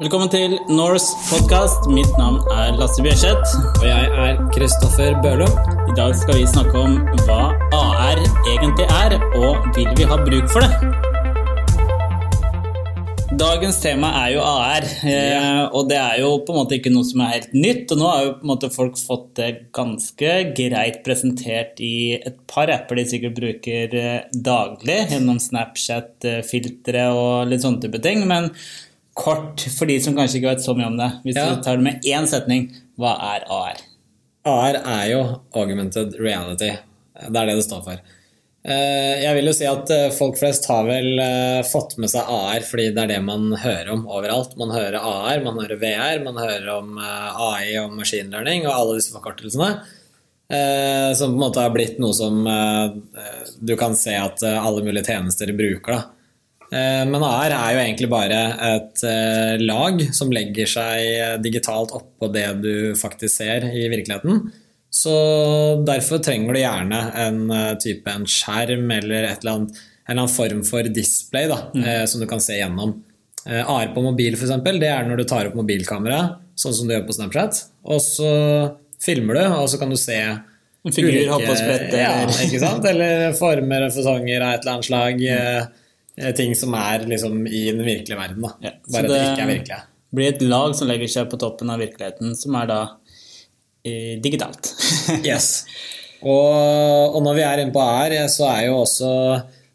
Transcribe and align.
Velkommen 0.00 0.30
til 0.32 0.54
Norse 0.72 1.12
podkast. 1.28 1.84
Mitt 1.92 2.14
navn 2.16 2.38
er 2.54 2.70
Lasse 2.80 3.02
Bjørseth. 3.04 3.50
Og 3.82 3.84
jeg 3.84 4.06
er 4.24 4.38
Kristoffer 4.54 5.18
Bøhlo. 5.20 5.44
I 5.92 5.96
dag 5.98 6.14
skal 6.16 6.38
vi 6.38 6.46
snakke 6.48 6.72
om 6.80 6.94
hva 7.26 7.50
AR 7.76 8.22
egentlig 8.48 8.86
er, 8.86 9.18
og 9.36 9.68
vil 9.76 9.92
vi 10.00 10.08
ha 10.08 10.18
bruk 10.24 10.48
for 10.54 10.64
det? 10.64 10.72
Dagens 13.44 13.82
tema 13.84 14.14
er 14.22 14.32
jo 14.38 14.40
AR, 14.48 14.88
eh, 15.12 15.62
og 15.68 15.92
det 15.92 16.00
er 16.00 16.18
jo 16.24 16.32
på 16.48 16.56
en 16.56 16.62
måte 16.62 16.80
ikke 16.80 16.96
noe 16.96 17.04
som 17.04 17.20
er 17.26 17.36
helt 17.36 17.52
nytt. 17.60 17.92
Og 17.92 18.00
nå 18.00 18.08
har 18.08 18.24
jo 18.24 18.34
på 18.40 18.46
en 18.48 18.54
måte 18.56 18.72
folk 18.72 18.96
fått 19.04 19.30
det 19.36 19.52
ganske 19.76 20.36
greit 20.56 21.02
presentert 21.04 21.76
i 21.84 22.16
et 22.16 22.40
par 22.48 22.72
apper 22.72 23.04
de 23.04 23.10
sikkert 23.12 23.36
bruker 23.36 24.00
eh, 24.00 24.20
daglig, 24.32 25.02
gjennom 25.12 25.36
Snapchat-filtre 25.36 27.10
og 27.12 27.50
litt 27.52 27.68
sånne 27.68 27.84
type 27.84 28.00
ting. 28.00 28.24
Men 28.24 28.54
kort 29.14 29.60
for 29.76 29.86
de 29.90 29.98
som 30.00 30.14
kanskje 30.16 30.38
ikke 30.40 30.52
vet 30.54 30.64
så 30.64 30.74
mye 30.76 30.86
om 30.86 30.96
det. 31.00 31.10
Hvis 31.24 31.36
Ja. 31.36 31.54
du 31.54 31.62
tar 31.62 31.76
det 31.76 31.82
med 31.84 32.02
én 32.04 32.26
setning, 32.26 32.70
hva 32.98 33.16
er 33.34 33.44
AR? 33.50 33.76
AR 34.46 34.74
er 34.76 35.10
jo 35.10 35.40
augmented 35.54 36.14
reality. 36.18 36.70
Det 37.20 37.36
er 37.36 37.46
det 37.46 37.56
det 37.56 37.64
står 37.66 37.82
for. 37.84 37.98
Eh, 38.64 39.22
Jeg 39.22 39.34
vil 39.36 39.46
jo 39.46 39.52
si 39.56 39.64
at 39.64 39.90
eh, 39.90 40.10
folk 40.10 40.36
flest 40.38 40.66
har 40.68 40.84
vel 40.84 41.18
eh, 41.18 41.62
fått 41.62 41.96
med 41.98 42.10
seg 42.10 42.28
AR 42.28 42.60
fordi 42.60 42.90
det 42.94 43.02
er 43.02 43.06
det 43.14 43.22
man 43.24 43.52
hører 43.56 43.90
om 43.92 44.06
overalt. 44.06 44.56
Man 44.60 44.70
hører 44.70 44.96
AR, 45.00 45.40
man 45.44 45.56
hører 45.58 45.78
VR, 45.80 46.22
man 46.24 46.36
hører 46.36 46.68
om 46.78 46.98
AI 46.98 47.76
og 47.80 47.92
maskinlearning 47.96 48.66
og 48.66 48.72
alle 48.74 48.98
disse 49.00 49.12
forkortelsene. 49.12 49.80
Som 51.14 51.30
på 51.30 51.36
en 51.36 51.42
måte 51.44 51.60
har 51.62 51.70
blitt 51.70 52.00
noe 52.02 52.12
som 52.12 52.40
du 53.62 53.76
kan 53.78 53.94
se 53.94 54.16
at 54.18 54.42
alle 54.42 54.82
mulige 54.82 55.04
tjenester 55.06 55.46
bruker. 55.54 55.92
da. 55.92 56.02
Eh, 56.72 57.04
Men 57.10 57.22
AR 57.26 57.50
er 57.50 57.74
jo 57.74 57.82
egentlig 57.82 58.08
bare 58.12 58.40
et 58.70 59.04
eh, 59.06 59.54
lag 59.62 60.02
som 60.14 60.30
legger 60.30 60.68
seg 60.70 61.42
digitalt 61.42 61.90
oppå 61.96 62.28
det 62.32 62.46
du 62.62 62.72
faktisk 62.98 63.40
ser 63.42 63.66
i 63.74 63.88
virkeligheten. 63.90 64.52
Så 64.90 65.14
derfor 65.86 66.18
trenger 66.22 66.54
du 66.54 66.60
gjerne 66.62 67.00
en 67.26 67.40
eh, 67.54 67.72
type 67.82 68.10
en 68.10 68.26
skjerm 68.26 68.90
eller 68.98 69.28
eller 69.32 69.52
annet, 69.54 69.80
en 70.06 70.12
eller 70.16 70.24
annen 70.24 70.34
form 70.34 70.62
for 70.66 70.82
display 70.90 71.46
da, 71.50 71.60
mm. 71.74 72.06
som 72.10 72.22
du 72.22 72.26
kan 72.26 72.40
se 72.42 72.56
gjennom. 72.58 72.96
AR 73.46 73.92
på 73.94 74.02
mobil 74.02 74.34
for 74.36 74.48
eksempel, 74.48 74.80
det 74.82 74.88
er 74.90 75.06
når 75.06 75.20
du 75.22 75.24
tar 75.30 75.46
opp 75.48 75.54
mobilkamera, 75.56 76.18
sånn 76.58 76.74
som 76.76 76.88
du 76.88 76.92
gjør 76.96 77.06
på 77.06 77.14
Snapchat, 77.14 77.60
og 77.88 78.02
så 78.02 78.32
filmer 79.00 79.38
du, 79.38 79.44
og 79.62 79.68
så 79.70 79.78
kan 79.80 79.88
du 79.92 79.96
se 79.96 80.18
En 80.18 80.92
figur 80.92 81.12
ulike- 81.12 81.46
Ja, 82.00 82.10
eller- 82.24 82.42
ikke 82.48 82.60
sant? 82.60 82.84
Eller 82.90 83.32
former 83.38 83.86
og 83.86 83.92
fasonger 83.94 84.42
av 84.42 84.54
et 84.54 84.60
eller 84.64 84.72
annet 84.74 84.88
slag. 84.90 85.22
eh, 85.22 85.64
Ting 86.36 86.54
som 86.58 86.74
er 86.78 87.04
liksom 87.08 87.40
i 87.48 87.64
den 87.70 87.84
virkelige 87.86 88.18
verden. 88.18 88.42
Da. 88.44 88.50
Ja, 88.66 88.72
Bare 88.92 89.04
at 89.04 89.08
det 89.08 89.16
det- 89.16 89.28
ikke 89.30 89.44
er 89.46 89.52
virkelige. 89.54 89.80
blir 90.14 90.28
et 90.34 90.42
lag 90.42 90.74
som 90.76 90.88
legger 90.90 91.08
seg 91.08 91.30
på 91.30 91.38
toppen 91.38 91.70
av 91.70 91.78
virkeligheten, 91.80 92.34
som 92.36 92.54
er 92.60 92.66
da 92.70 92.80
eh, 93.84 94.18
digitalt. 94.22 94.72
Yes. 95.26 95.64
Og, 96.20 97.14
og 97.16 97.22
når 97.24 97.34
vi 97.38 97.44
er 97.46 97.62
inne 97.62 97.72
på 97.72 97.80
AR, 97.80 98.12
så 98.28 98.44
er 98.50 98.66
jo 98.66 98.74
også 98.82 99.10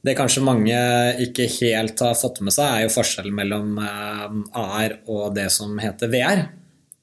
det 0.06 0.14
kanskje 0.20 0.44
mange 0.46 0.76
ikke 1.24 1.48
helt 1.64 2.00
har 2.06 2.14
fått 2.20 2.38
med 2.46 2.54
seg, 2.54 2.68
er 2.70 2.84
jo 2.86 2.92
forskjellen 2.94 3.34
mellom 3.34 3.80
eh, 3.82 4.36
AR 4.62 5.00
og 5.10 5.32
det 5.34 5.48
som 5.56 5.74
heter 5.82 6.12
VR. 6.14 6.44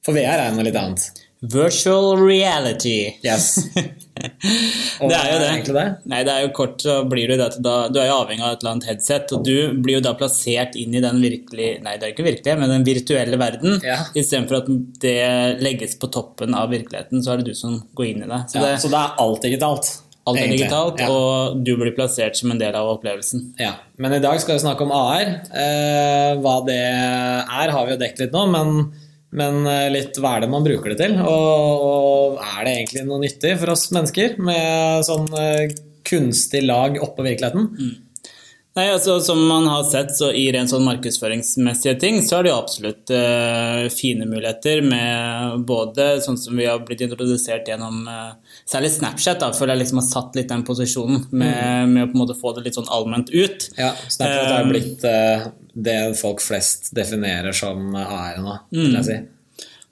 For 0.05 0.15
VR 0.15 0.45
er 0.45 0.55
noe 0.55 0.63
litt 0.67 0.79
annet. 0.79 1.09
Virtual 1.43 2.15
reality. 2.17 3.17
Yes. 3.25 3.57
Det 4.13 5.15
er 5.17 5.29
jo 5.33 5.37
det. 5.41 5.73
det? 5.73 5.83
Nei, 6.07 6.19
det 6.23 6.31
er 6.31 6.43
jo 6.45 6.51
kort, 6.55 6.77
så 6.85 6.99
blir 7.09 7.27
du 7.27 7.33
det 7.39 7.47
da, 7.65 7.73
du 7.91 7.97
er 7.99 8.05
jo 8.11 8.19
avhengig 8.21 8.43
av 8.45 8.53
et 8.53 8.61
eller 8.61 8.71
annet 8.75 8.85
headset, 8.91 9.33
og 9.35 9.41
du 9.47 9.73
blir 9.83 9.97
jo 9.97 10.03
da 10.05 10.13
plassert 10.15 10.77
inn 10.79 10.93
i 10.95 11.01
den 11.03 11.17
virkelig, 11.23 11.71
nei 11.83 11.95
det 11.97 12.07
er 12.07 12.13
ikke 12.13 12.27
virkelig, 12.27 12.53
men 12.61 12.71
den 12.71 12.85
virtuelle 12.87 13.39
verden. 13.41 13.79
Ja. 13.83 13.97
Istedenfor 14.15 14.61
at 14.61 14.69
det 15.03 15.17
legges 15.65 15.97
på 15.99 16.07
toppen 16.13 16.55
av 16.55 16.69
virkeligheten, 16.71 17.23
så 17.25 17.33
er 17.33 17.41
det 17.41 17.49
du 17.51 17.57
som 17.57 17.79
går 17.97 18.11
inn 18.13 18.23
i 18.23 18.29
det. 18.29 18.39
Så 18.53 18.61
Ja, 18.61 18.65
det, 18.69 18.79
så 18.85 18.93
det 18.93 19.01
er 19.01 19.19
alt 19.25 19.41
digitalt. 19.49 19.91
alt 20.29 20.39
er 20.39 20.47
digitalt, 20.53 21.01
Ja. 21.03 21.09
og 21.11 21.63
du 21.65 21.73
blir 21.81 21.91
plassert 21.97 22.37
som 22.39 22.51
en 22.53 22.61
del 22.61 22.77
av 22.79 22.93
opplevelsen. 22.93 23.49
Ja, 23.59 23.73
men 23.97 24.13
i 24.13 24.21
dag 24.23 24.39
skal 24.39 24.55
vi 24.55 24.63
snakke 24.63 24.85
om 24.85 24.93
AR. 24.95 25.25
Eh, 25.51 26.37
hva 26.39 26.59
det 26.69 26.77
er, 26.79 27.73
har 27.75 27.85
vi 27.89 27.97
jo 27.97 27.99
dekket 28.05 28.27
litt 28.27 28.37
nå, 28.37 28.45
men, 28.53 28.93
men 29.33 29.65
eh, 29.69 29.89
litt 29.93 30.19
hva 30.21 30.37
er 30.37 30.45
det 30.45 30.51
man 30.53 30.65
bruker 30.65 30.93
det 30.93 30.99
til? 31.01 31.17
Og, 31.19 31.83
og 31.89 32.39
er 32.43 32.63
det 32.65 32.77
egentlig 32.77 33.05
noe 33.09 33.21
nyttig 33.23 33.57
for 33.61 33.73
oss 33.73 33.89
mennesker 33.95 34.39
med 34.41 35.05
sånn 35.07 35.29
eh, 35.39 35.75
kunstig 36.07 36.63
lag 36.67 36.99
oppå 37.01 37.25
virkeligheten? 37.25 37.69
Nei, 38.73 38.87
altså 38.89 39.19
Som 39.21 39.43
man 39.45 39.67
har 39.69 39.83
sett, 39.85 40.15
så 40.17 40.31
i 40.33 40.47
rent 40.53 40.71
sånn 40.71 40.85
markedsføringsmessige 40.87 41.93
ting, 42.01 42.15
så 42.25 42.39
er 42.39 42.45
det 42.45 42.49
jo 42.49 42.55
absolutt 42.57 43.11
uh, 43.13 43.85
fine 43.93 44.25
muligheter 44.25 44.81
med 44.81 45.67
både 45.69 46.07
sånn 46.25 46.39
som 46.41 46.57
vi 46.57 46.65
har 46.65 46.81
blitt 46.81 47.03
introdusert 47.05 47.69
gjennom 47.69 48.07
uh, 48.09 48.33
Særlig 48.65 48.95
Snapchat, 48.95 49.43
da, 49.43 49.51
føler 49.53 49.75
jeg 49.75 49.83
liksom 49.83 50.01
har 50.01 50.07
satt 50.07 50.39
litt 50.39 50.49
den 50.49 50.65
posisjonen 50.65 51.21
med, 51.29 51.93
med 51.93 52.07
å 52.07 52.09
på 52.09 52.17
en 52.17 52.23
måte 52.23 52.39
få 52.39 52.55
det 52.57 52.65
litt 52.65 52.79
sånn 52.79 52.89
allment 52.89 53.29
ut. 53.29 53.69
Ja, 53.77 53.91
Snapchat 54.07 54.49
har 54.49 54.63
Eh, 54.63 54.69
blitt 54.71 55.03
eh, 55.05 55.45
det 55.73 56.17
folk 56.19 56.41
flest 56.41 56.91
definerer 56.95 57.51
som 57.55 57.95
AR 57.95 58.37
nå, 58.41 58.57
vil 58.71 58.97
jeg 58.99 59.05
si. 59.07 59.15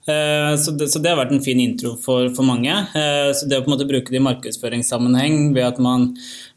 Eh, 0.02 0.56
Så 0.58 0.72
det, 0.74 0.88
så 0.90 0.98
det 0.98 1.10
har 1.12 1.18
vært 1.20 1.32
en 1.34 1.42
fin 1.44 1.60
intro 1.62 1.92
for, 1.96 2.28
for 2.34 2.42
mange. 2.46 2.70
Eh, 2.70 3.30
Så 3.34 3.46
det 3.46 3.58
å 3.58 3.62
på 3.64 3.70
en 3.70 3.76
måte 3.76 3.86
bruke 3.86 4.10
det 4.10 4.18
i 4.18 4.24
markedsføringssammenheng 4.26 5.52
ved 5.54 5.64
at 5.66 5.78
man 5.78 6.08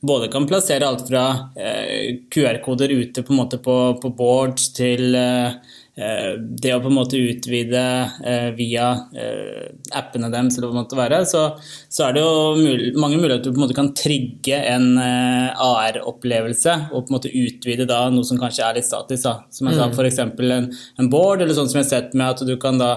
både 0.05 0.31
kan 0.33 0.47
plassere 0.49 0.87
alt 0.87 1.07
fra 1.07 1.25
eh, 1.57 2.21
QR-koder 2.33 2.89
ute 2.93 3.21
på, 3.23 3.33
en 3.33 3.41
måte 3.43 3.57
på, 3.61 3.77
på 4.01 4.13
boards 4.17 4.71
til 4.77 5.13
eh, 5.15 5.57
det 5.95 6.73
å 6.75 6.81
på 6.83 6.89
en 6.89 6.97
måte 6.97 7.15
utvide 7.15 7.81
eh, 8.27 8.49
via 8.57 8.89
eh, 9.15 9.69
appene 9.95 10.27
deres, 10.27 10.57
eller 10.57 10.67
hva 10.67 10.73
det 10.73 10.81
måtte 10.81 10.97
være, 10.99 11.19
så, 11.29 11.43
så 11.87 12.09
er 12.09 12.17
det 12.17 12.23
jo 12.25 12.33
mul 12.59 12.83
mange 12.99 13.19
muligheter 13.21 13.45
du 13.47 13.53
på 13.53 13.61
en 13.61 13.63
måte 13.63 13.77
kan 13.77 13.93
trigge 13.95 14.59
en 14.73 14.97
eh, 14.99 15.63
AR-opplevelse 15.63 16.75
og 16.89 17.05
på 17.05 17.13
en 17.13 17.15
måte 17.15 17.31
utvide 17.31 17.87
da 17.87 18.01
noe 18.11 18.27
som 18.27 18.39
kanskje 18.41 18.67
er 18.67 18.79
litt 18.79 18.89
statisk. 18.89 19.23
Da. 19.23 19.35
Som 19.55 19.71
jeg 19.71 19.79
sa, 19.79 19.87
f.eks. 19.87 20.19
En, 20.19 20.67
en 20.99 21.11
board, 21.11 21.45
eller 21.45 21.55
sånn 21.55 21.71
som 21.71 21.79
jeg 21.79 21.87
har 21.87 21.93
sett 21.93 22.17
med 22.19 22.27
at 22.27 22.43
du 22.43 22.55
kan 22.59 22.81
da 22.81 22.91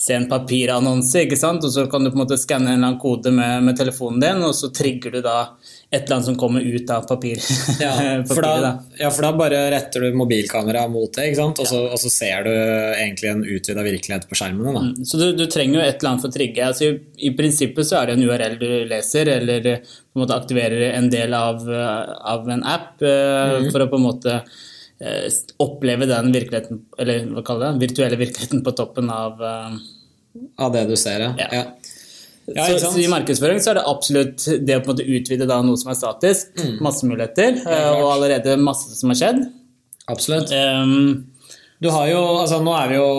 se 0.00 0.16
en 0.16 0.26
papirannonse, 0.30 1.26
ikke 1.28 1.38
sant? 1.38 1.62
og 1.62 1.70
så 1.70 1.86
kan 1.92 2.02
du 2.02 2.10
på 2.10 2.18
en 2.18 2.24
måte 2.24 2.40
skanne 2.40 2.72
en 2.72 2.80
eller 2.80 2.90
annen 2.90 3.02
kode 3.02 3.30
med, 3.36 3.62
med 3.68 3.78
telefonen 3.78 4.22
din, 4.24 4.42
og 4.46 4.56
så 4.58 4.72
trigger 4.74 5.14
du 5.14 5.22
da 5.22 5.38
et 5.92 6.04
eller 6.04 6.16
annet 6.20 6.26
som 6.28 6.36
kommer 6.38 6.60
ut 6.62 6.90
av 6.94 7.02
papir, 7.08 7.40
Ja, 7.82 7.92
for 8.30 8.42
da, 8.44 8.52
Da. 8.62 8.70
ja, 9.00 9.08
for 9.10 9.26
da 9.26 9.32
bare 9.34 9.62
retter 9.74 10.04
du 10.06 10.12
mobilkameraet 10.20 10.90
mot 10.92 11.12
det? 11.18 11.24
Og, 11.40 11.64
så, 11.66 11.80
og 11.90 11.98
så 11.98 12.10
ser 12.14 12.44
du 12.46 12.50
egentlig 12.52 13.30
en 13.32 13.42
utvida 13.42 13.82
virkelighet 13.82 14.28
på 14.30 14.38
skjermen 14.38 14.70
Mm. 14.70 14.92
Så 15.04 15.18
du, 15.18 15.26
du 15.34 15.44
trenger 15.50 15.80
jo 15.80 15.84
et 15.88 15.98
eller 15.98 16.12
annet 16.12 16.22
for 16.22 16.30
å 16.30 16.36
trigge. 16.36 16.62
Altså, 16.66 16.84
i, 16.92 17.26
I 17.26 17.34
prinsippet 17.34 17.88
så 17.88 17.98
er 18.00 18.06
det 18.12 18.16
en 18.18 18.26
URL 18.28 18.54
du 18.60 18.68
leser, 18.90 19.28
eller 19.34 19.66
på 19.82 20.18
en 20.18 20.22
måte 20.24 20.36
aktiverer 20.38 20.92
en 20.94 21.10
del 21.10 21.34
av, 21.34 21.66
av 21.66 22.48
en 22.54 22.62
app 22.64 23.00
Mhm. 23.02 23.70
for 23.72 23.82
å 23.82 23.88
på 23.90 23.98
en 23.98 24.04
måte 24.06 24.34
eh, 25.00 25.26
oppleve 25.64 26.06
den 26.06 26.30
virkeligheten, 26.34 26.84
eller 27.00 27.24
hva 27.34 27.42
kaller 27.46 27.72
det, 27.72 27.88
virtuelle 27.88 28.18
virkeligheten 28.20 28.62
på 28.66 28.74
toppen 28.78 29.10
av 29.10 29.42
eh, 29.42 29.80
Av 30.62 30.70
det 30.72 30.84
du 30.86 30.94
ser, 30.96 31.24
ja. 31.26 31.48
Ja. 31.50 31.62
Ja. 32.56 32.66
Så, 32.82 32.92
I 33.00 33.08
markedsføring 33.10 33.60
så 33.62 33.72
er 33.72 33.80
det 33.80 33.88
absolutt 33.90 34.46
det 34.66 34.78
å 34.78 34.82
på 34.84 34.90
en 34.90 34.96
måte 34.96 35.06
utvide 35.06 35.48
da 35.50 35.60
noe 35.64 35.78
som 35.80 35.92
er 35.92 35.98
statisk. 35.98 36.52
Mm. 36.58 36.76
Masse 36.84 37.08
muligheter, 37.08 37.60
ja, 37.64 37.90
og 37.96 38.14
allerede 38.16 38.56
masse 38.60 38.94
som 38.98 39.12
har 39.12 39.20
skjedd. 39.20 39.44
Absolutt. 40.10 40.54
Um, 40.54 41.26
Du 41.80 41.88
har 41.88 42.10
jo, 42.10 42.20
altså 42.42 42.58
Nå 42.60 42.74
er 42.76 42.90
vi 42.90 42.96
jo 42.98 43.10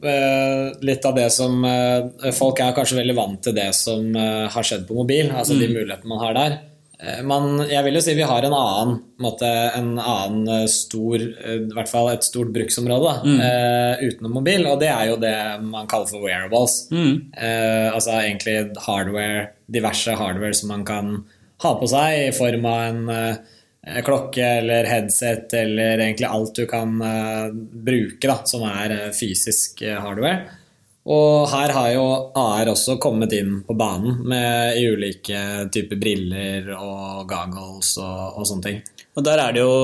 eh, 0.00 0.70
litt 0.88 1.04
av 1.04 1.16
det 1.18 1.26
som 1.34 1.60
eh, 1.68 2.30
Folk 2.32 2.62
er 2.64 2.72
kanskje 2.76 2.96
veldig 3.02 3.16
vant 3.18 3.42
til 3.44 3.56
det 3.58 3.68
som 3.76 4.16
eh, 4.16 4.46
har 4.48 4.64
skjedd 4.64 4.86
på 4.88 4.96
mobil, 4.96 5.28
altså 5.28 5.58
de 5.58 5.68
mulighetene 5.68 6.08
man 6.08 6.22
har 6.22 6.38
der. 6.38 6.56
Eh, 6.98 7.20
man, 7.22 7.60
jeg 7.70 7.84
vil 7.86 7.94
jo 7.94 8.00
si 8.02 8.14
vi 8.18 8.26
har 8.26 8.42
en 8.42 8.54
annen, 8.56 8.96
måte, 9.22 9.46
en 9.78 9.92
annen 10.02 10.48
eh, 10.50 10.64
stor 10.72 11.14
eh, 11.22 11.60
I 11.60 11.76
hvert 11.76 11.90
fall 11.90 12.10
et 12.10 12.26
stort 12.26 12.50
bruksområde 12.54 13.12
mm. 13.22 13.36
uh, 13.38 14.02
utenom 14.02 14.34
mobil, 14.40 14.66
og 14.66 14.80
det 14.82 14.88
er 14.90 15.04
jo 15.12 15.20
det 15.22 15.36
man 15.62 15.86
kaller 15.90 16.10
for 16.10 16.26
wearables. 16.26 16.80
Eh, 16.90 17.86
altså 17.92 18.18
egentlig 18.18 18.56
hardware, 18.82 19.52
diverse 19.70 20.16
hardware 20.18 20.58
som 20.58 20.74
man 20.74 20.82
kan 20.88 21.14
ha 21.62 21.72
på 21.78 21.90
seg 21.90 22.24
i 22.24 22.34
form 22.34 22.66
av 22.66 22.82
en 22.88 23.00
uh, 23.14 24.02
klokke 24.04 24.42
eller 24.58 24.90
headset 24.90 25.54
eller 25.54 26.02
egentlig 26.02 26.26
alt 26.26 26.58
du 26.58 26.66
kan 26.68 26.98
bruke 26.98 28.26
da, 28.26 28.40
som 28.44 28.66
er 28.66 29.12
fysisk 29.16 29.80
hardware. 29.86 30.58
Og 31.08 31.48
her 31.48 31.72
har 31.72 31.90
jo 31.94 32.06
AR 32.36 32.68
også 32.74 32.98
kommet 33.00 33.32
inn 33.32 33.62
på 33.64 33.76
banen 33.78 34.18
med 34.28 34.76
ulike 34.76 35.68
typer 35.72 36.00
briller 36.00 36.68
og 36.76 37.22
goggles 37.30 37.94
og, 38.02 38.40
og 38.40 38.48
sånne 38.48 38.66
ting. 38.66 38.82
og 39.16 39.24
der 39.24 39.40
er 39.40 39.56
det 39.56 39.62
jo 39.64 39.78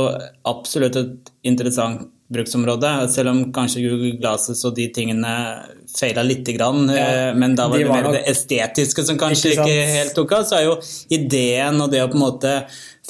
absolutt 0.50 0.98
et 1.00 1.32
interessant 1.48 2.10
bruksområde, 2.32 2.90
selv 3.12 3.30
om 3.34 3.40
kanskje 3.52 3.82
Google 3.84 4.14
Glasses 4.16 4.62
og 4.64 4.74
de 4.78 4.86
tingene 4.94 5.32
feila 5.94 6.24
lite 6.24 6.54
grann, 6.56 6.88
ja, 6.88 7.34
men 7.36 7.52
da 7.58 7.68
var 7.68 7.78
det 7.78 7.90
mer 7.90 8.08
nok... 8.08 8.16
det 8.16 8.24
estetiske 8.32 9.04
som 9.04 9.20
kanskje 9.20 9.52
ikke, 9.52 9.68
ikke 9.68 9.92
helt 9.92 10.16
tok 10.16 10.32
av. 10.38 10.48
Så 10.48 10.58
er 10.58 10.66
jo 10.70 10.78
ideen 11.14 11.84
og 11.84 11.92
det 11.92 12.02
å 12.02 12.08
på 12.10 12.18
en 12.18 12.24
måte 12.24 12.56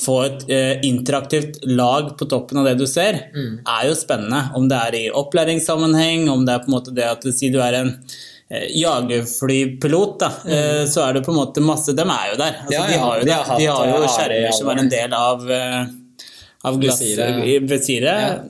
få 0.03 0.19
et 0.27 0.45
uh, 0.51 0.85
interaktivt 0.87 1.63
lag 1.71 2.11
på 2.19 2.27
toppen 2.31 2.59
av 2.61 2.69
det 2.69 2.77
du 2.83 2.87
ser, 2.91 3.29
mm. 3.31 3.63
er 3.63 3.89
jo 3.89 3.97
spennende. 3.99 4.49
Om 4.59 4.69
det 4.69 4.83
er 4.91 4.99
i 4.99 5.03
opplæringssammenheng, 5.23 6.29
om 6.35 6.43
det 6.47 6.57
er 6.57 6.65
på 6.65 6.73
en 6.73 6.79
måte 6.81 6.95
det 6.95 7.07
at 7.07 7.27
sier 7.31 7.55
du 7.55 7.61
er 7.63 7.79
en 7.85 7.93
uh, 7.95 8.65
jagerflypilot, 8.75 10.17
da, 10.27 10.33
mm. 10.43 10.87
så 10.91 11.07
er 11.07 11.21
det 11.21 11.27
på 11.27 11.31
en 11.31 11.39
måte 11.39 11.63
masse 11.65 11.95
De 11.95 12.03
er 12.03 12.33
jo 12.33 12.41
der. 12.43 12.65
Altså, 12.67 12.81
ja, 12.81 12.83
ja, 12.83 12.89
de 12.91 13.05
har 13.05 13.21
jo, 13.21 13.29
de 13.31 13.37
har, 13.39 13.59
de 13.63 13.71
har 13.71 13.93
jo 13.95 14.17
skjermer 14.19 14.59
som 14.59 14.75
er 14.75 14.83
en 14.83 14.97
del 14.99 15.23
av 15.23 15.53
av 16.65 16.79
glassvisiret. 16.81 17.41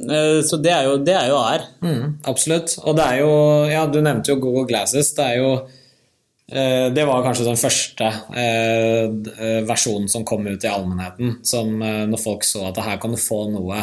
Ja. 0.07 0.43
Så 0.47 0.59
det 0.63 0.71
er 0.75 0.89
jo, 0.89 0.99
det 1.03 1.17
er 1.19 1.33
jo 1.33 1.39
AR. 1.41 1.65
Mm, 1.83 2.05
absolutt. 2.31 2.77
Og 2.85 2.99
det 2.99 3.07
er 3.07 3.23
jo 3.25 3.33
Ja, 3.73 3.87
du 3.91 3.99
nevnte 4.01 4.33
jo 4.33 4.41
Google 4.43 4.69
Glasses. 4.71 5.13
Det 5.17 5.25
er 5.25 5.41
jo 5.43 5.57
Eh, 6.53 6.93
det 6.93 7.07
var 7.09 7.23
kanskje 7.25 7.47
den 7.47 7.57
første 7.57 8.09
eh, 8.37 9.07
eh, 9.09 9.61
versjonen 9.65 10.11
som 10.13 10.27
kom 10.29 10.45
ut 10.47 10.65
i 10.65 10.69
allmennheten. 10.69 11.39
Som 11.47 11.79
når 11.81 12.21
folk 12.21 12.45
så 12.45 12.67
at 12.69 12.83
her 12.85 13.01
kan 13.01 13.15
du 13.15 13.21
få 13.21 13.47
noe 13.55 13.81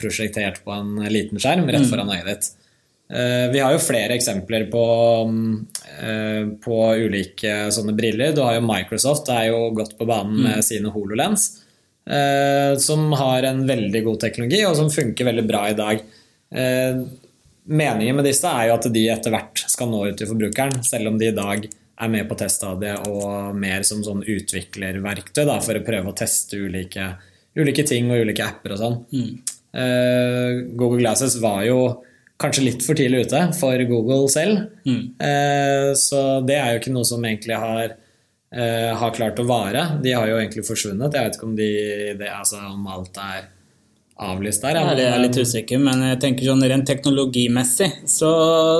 prosjektert 0.00 0.62
på 0.64 0.74
en 0.74 0.96
liten 1.12 1.40
skjerm 1.40 1.68
rett 1.68 1.84
mm. 1.84 1.90
foran 1.92 2.12
øyet 2.14 2.30
ditt. 2.30 2.50
Vi 3.10 3.58
har 3.58 3.72
jo 3.74 3.82
flere 3.82 4.14
eksempler 4.14 4.68
på, 4.70 4.82
på 6.62 6.76
ulike 6.94 7.54
sånne 7.74 7.94
briller. 7.98 8.30
Du 8.36 8.44
har 8.44 8.54
jo 8.54 8.62
Microsoft 8.62 9.26
det 9.26 9.34
er 9.34 9.48
jo 9.50 9.64
godt 9.74 9.96
på 9.98 10.06
banen 10.06 10.36
mm. 10.36 10.44
med 10.46 10.62
sine 10.62 10.92
HoloLens. 10.94 11.48
Som 12.82 13.12
har 13.14 13.44
en 13.46 13.60
veldig 13.68 14.00
god 14.02 14.20
teknologi, 14.24 14.64
og 14.66 14.74
som 14.78 14.88
funker 14.90 15.28
veldig 15.28 15.44
bra 15.46 15.60
i 15.70 15.76
dag. 15.78 16.00
Meningen 17.70 18.16
med 18.18 18.26
disse 18.26 18.50
er 18.50 18.66
jo 18.66 18.74
at 18.74 18.88
de 18.90 19.04
etter 19.12 19.30
hvert 19.30 19.62
skal 19.70 19.92
nå 19.92 20.00
ut 20.08 20.18
til 20.18 20.26
forbrukeren, 20.26 20.80
selv 20.82 21.12
om 21.12 21.20
de 21.20 21.28
i 21.30 21.36
dag 21.36 21.68
er 22.00 22.10
med 22.10 22.26
på 22.28 22.36
teststadiet 22.40 23.06
og 23.10 23.54
mer 23.60 23.84
som 23.86 24.00
sånn 24.04 24.24
utviklerverktøy 24.24 25.44
da, 25.44 25.58
for 25.62 25.76
å 25.76 25.84
prøve 25.86 26.10
å 26.10 26.16
teste 26.16 26.58
ulike, 26.58 27.12
ulike 27.60 27.84
ting 27.86 28.08
og 28.10 28.24
ulike 28.24 28.46
apper 28.46 28.74
og 28.74 28.80
sånn. 28.80 28.96
Mm. 29.12 29.32
Uh, 29.70 30.50
Google 30.74 31.02
Glasses 31.02 31.36
var 31.42 31.62
jo 31.68 31.80
kanskje 32.40 32.64
litt 32.64 32.82
for 32.86 32.96
tidlig 32.96 33.26
ute 33.28 33.42
for 33.58 33.84
Google 33.84 34.24
selv. 34.32 34.64
Mm. 34.88 35.12
Så 36.00 36.20
det 36.48 36.56
er 36.56 36.70
jo 36.72 36.78
ikke 36.80 36.92
noe 36.94 37.04
som 37.04 37.20
egentlig 37.20 37.58
har, 37.60 37.92
uh, 38.56 38.90
har 39.00 39.16
klart 39.16 39.40
å 39.40 39.46
vare. 39.48 39.86
De 40.02 40.12
har 40.16 40.28
jo 40.30 40.40
egentlig 40.40 40.66
forsvunnet. 40.68 41.14
Jeg 41.14 41.28
vet 41.28 41.38
ikke 41.38 41.48
om, 41.48 41.56
de, 41.58 41.70
det, 42.20 42.30
altså, 42.34 42.60
om 42.72 42.86
alt 42.90 43.18
er 43.22 43.48
avlyst 44.20 44.64
der. 44.64 44.76
Ja, 44.76 44.94
Jeg 44.96 45.08
er 45.08 45.22
litt 45.22 45.38
usikker, 45.38 45.80
men 45.82 46.02
jeg 46.04 46.18
tenker 46.22 46.48
sånn 46.50 46.64
rent 46.68 46.86
teknologimessig 46.88 47.88
så, 48.10 48.32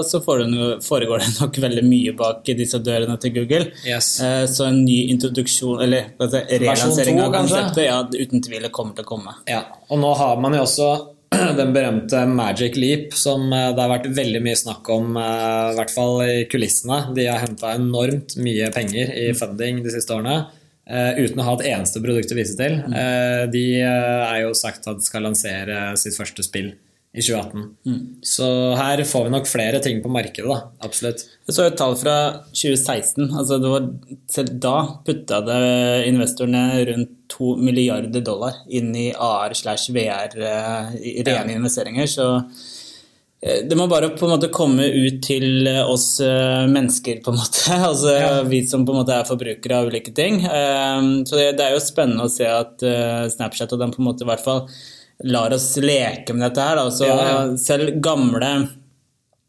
så 0.06 0.20
foregår 0.24 1.22
det 1.24 1.30
nok 1.40 1.60
veldig 1.64 1.84
mye 1.86 2.14
bak 2.18 2.50
disse 2.58 2.80
dørene 2.84 3.16
til 3.22 3.34
Google. 3.38 3.70
Yes. 3.86 4.12
Eh, 4.24 4.44
så 4.50 4.68
en 4.68 4.82
ny 4.84 4.98
introduksjon, 5.14 5.80
eller 5.86 6.12
altså, 6.18 6.44
relansering 6.50 7.22
av 7.24 7.32
konseptet, 7.38 7.86
ja, 7.88 8.02
uten 8.04 8.44
tvil 8.44 8.68
kommer 8.74 8.98
til 8.98 9.08
å 9.08 9.10
komme. 9.14 9.38
Ja, 9.50 9.64
og 9.88 10.02
nå 10.02 10.12
har 10.20 10.44
man 10.44 10.58
jo 10.58 10.66
også 10.66 10.90
den 11.60 11.74
berømte 11.74 12.24
Magic 12.26 12.76
Leap, 12.78 13.14
som 13.14 13.52
eh, 13.54 13.70
det 13.74 13.82
har 13.84 13.92
vært 13.92 14.08
veldig 14.16 14.42
mye 14.42 14.58
snakk 14.58 14.88
om, 14.90 15.14
eh, 15.20 15.70
i 15.70 15.76
hvert 15.78 15.92
fall 15.94 16.16
i 16.24 16.38
kulissene. 16.50 17.02
De 17.16 17.28
har 17.30 17.42
henta 17.44 17.74
enormt 17.76 18.34
mye 18.42 18.70
penger 18.74 19.14
i 19.14 19.28
funding 19.38 19.84
de 19.84 19.94
siste 19.94 20.16
årene. 20.16 20.42
Uh, 20.90 21.14
uten 21.22 21.38
å 21.38 21.44
ha 21.46 21.52
et 21.54 21.68
eneste 21.68 22.00
produkt 22.02 22.32
å 22.34 22.34
vise 22.34 22.56
til. 22.58 22.80
Uh, 22.90 23.44
de 23.52 23.62
er 23.78 24.38
jo 24.40 24.48
sagt 24.58 24.88
at 24.90 25.04
skal 25.06 25.22
lansere 25.22 25.92
sitt 26.00 26.16
første 26.18 26.42
spill 26.42 26.72
i 27.10 27.22
2018. 27.22 27.62
Mm. 27.86 28.00
Så 28.22 28.48
her 28.78 29.02
får 29.04 29.24
vi 29.26 29.32
nok 29.34 29.48
flere 29.50 29.80
ting 29.82 30.02
på 30.02 30.12
markedet, 30.14 30.46
da. 30.46 30.86
Absolutt. 30.86 31.24
Jeg 31.48 31.56
så 31.56 31.66
et 31.66 31.78
tall 31.80 31.96
fra 31.98 32.16
2016. 32.52 33.30
Altså 33.30 33.58
var, 33.64 33.88
selv 34.30 34.52
da 34.62 34.76
putta 35.06 35.40
det 35.46 35.62
investorene 36.10 36.84
rundt 36.92 37.16
2 37.30 37.54
milliarder 37.62 38.22
dollar 38.26 38.62
inn 38.70 38.92
i 38.98 39.08
AR 39.14 39.54
slash 39.58 39.94
VR, 39.94 40.36
i 40.98 41.20
rene 41.26 41.54
ja. 41.54 41.58
investeringer. 41.58 42.10
Så 42.10 42.30
Eh, 43.40 43.62
det 43.64 43.76
må 43.76 43.86
bare 43.88 44.10
på 44.12 44.26
en 44.26 44.34
måte 44.34 44.50
komme 44.52 44.84
ut 44.92 45.20
til 45.24 45.64
eh, 45.68 45.80
oss 45.88 46.18
eh, 46.24 46.66
mennesker, 46.68 47.22
på 47.24 47.32
en 47.32 47.40
måte. 47.40 47.64
Altså 47.90 48.14
ja. 48.14 48.30
vi 48.48 48.62
som 48.68 48.84
på 48.86 48.94
en 48.94 49.00
måte 49.00 49.16
er 49.16 49.28
forbrukere 49.28 49.80
av 49.80 49.90
ulike 49.90 50.12
ting. 50.16 50.42
Så 50.44 51.38
det 51.40 51.64
er 51.64 51.74
jo 51.74 51.82
spennende 51.82 52.26
å 52.26 52.32
se 52.32 52.46
at 52.48 52.82
Snapchat 53.32 53.72
og 53.74 53.80
den 53.80 53.94
på 53.94 54.02
en 54.02 54.08
måte 54.10 54.26
i 54.26 54.28
hvert 54.28 54.44
fall 54.44 54.66
lar 55.24 55.52
oss 55.54 55.72
leke 55.80 56.34
med 56.36 56.46
dette 56.48 56.68
her. 56.68 56.82
Så, 56.90 57.08
ja. 57.08 57.56
Selv 57.60 57.98
gamle 58.04 58.52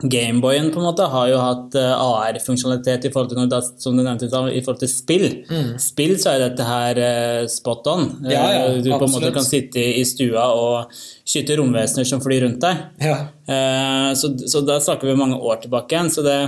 Gameboyen 0.03 0.71
på 0.71 0.79
en 0.79 0.85
måte 0.85 1.05
har 1.13 1.27
jo 1.29 1.37
hatt 1.37 1.75
eh, 1.77 1.91
AR-funksjonalitet 1.93 3.05
i 3.05 3.11
forhold 3.13 3.35
til 3.35 3.67
som 3.83 3.97
du 3.97 4.01
nevnte, 4.01 4.25
i 4.25 4.61
forhold 4.63 4.79
til 4.81 4.89
spill. 4.89 5.25
Mm. 5.45 5.75
Spill 5.81 6.15
så 6.21 6.33
er 6.33 6.45
dette 6.47 6.65
her 6.65 7.01
eh, 7.05 7.41
spot 7.51 7.89
on. 7.91 8.07
Ja, 8.25 8.47
ja, 8.55 8.63
du 8.81 8.89
på 8.89 9.05
en 9.05 9.13
måte 9.13 9.29
kan 9.35 9.45
sitte 9.45 9.83
i 9.99 10.01
stua 10.07 10.47
og 10.57 10.95
skyte 10.97 11.59
romvesener 11.59 12.07
som 12.09 12.23
flyr 12.23 12.47
rundt 12.47 12.63
deg. 12.65 12.81
Ja. 13.05 13.19
Eh, 13.45 14.09
så, 14.17 14.33
så, 14.41 14.63
da 14.65 14.79
snakker 14.81 15.11
vi 15.11 15.19
mange 15.19 15.37
år 15.37 15.61
tilbake 15.67 15.93
igjen. 15.93 16.09
Så 16.13 16.25
det, 16.25 16.39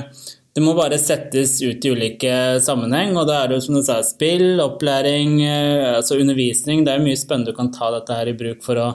det, 0.53 0.61
må 0.61 0.75
bare 0.77 0.99
settes 1.01 1.57
ut 1.63 1.85
i 1.85 1.91
ulike 1.93 2.33
sammenheng. 2.61 3.15
Og 3.17 3.27
da 3.29 3.41
er 3.41 3.51
det 3.51 3.59
jo 3.59 3.65
som 3.67 3.77
du 3.79 3.83
sa, 3.85 3.99
spill, 4.05 4.61
opplæring, 4.63 5.39
altså 5.47 6.19
undervisning. 6.21 6.85
Det 6.85 6.93
er 6.93 7.03
mye 7.03 7.19
spennende 7.19 7.53
du 7.53 7.57
kan 7.57 7.71
ta 7.73 7.89
dette 7.95 8.17
her 8.19 8.29
i 8.29 8.37
bruk 8.37 8.61
for 8.65 8.81
å 8.81 8.89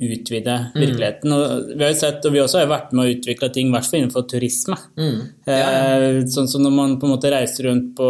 utvide 0.00 0.56
mm. 0.74 0.80
virkeligheten. 0.80 1.32
Og 1.34 1.72
vi 1.74 1.84
har 1.84 1.92
jo 1.92 1.98
sett, 2.00 2.24
og 2.24 2.34
vi 2.34 2.40
også 2.42 2.62
har 2.62 2.70
vært 2.70 2.92
med 2.96 3.04
å 3.04 3.14
utvikle 3.14 3.50
ting, 3.52 3.68
i 3.68 3.74
hvert 3.74 3.88
fall 3.88 4.00
innenfor 4.00 4.26
turisme. 4.30 4.76
Mm. 4.96 5.18
Ja, 5.48 5.56
ja. 5.58 5.80
Eh, 5.96 6.20
sånn 6.32 6.48
som 6.50 6.64
når 6.64 6.74
man 6.76 6.94
på 7.00 7.08
en 7.08 7.14
måte 7.14 7.32
reiser 7.32 7.68
rundt 7.68 7.92
på, 7.98 8.08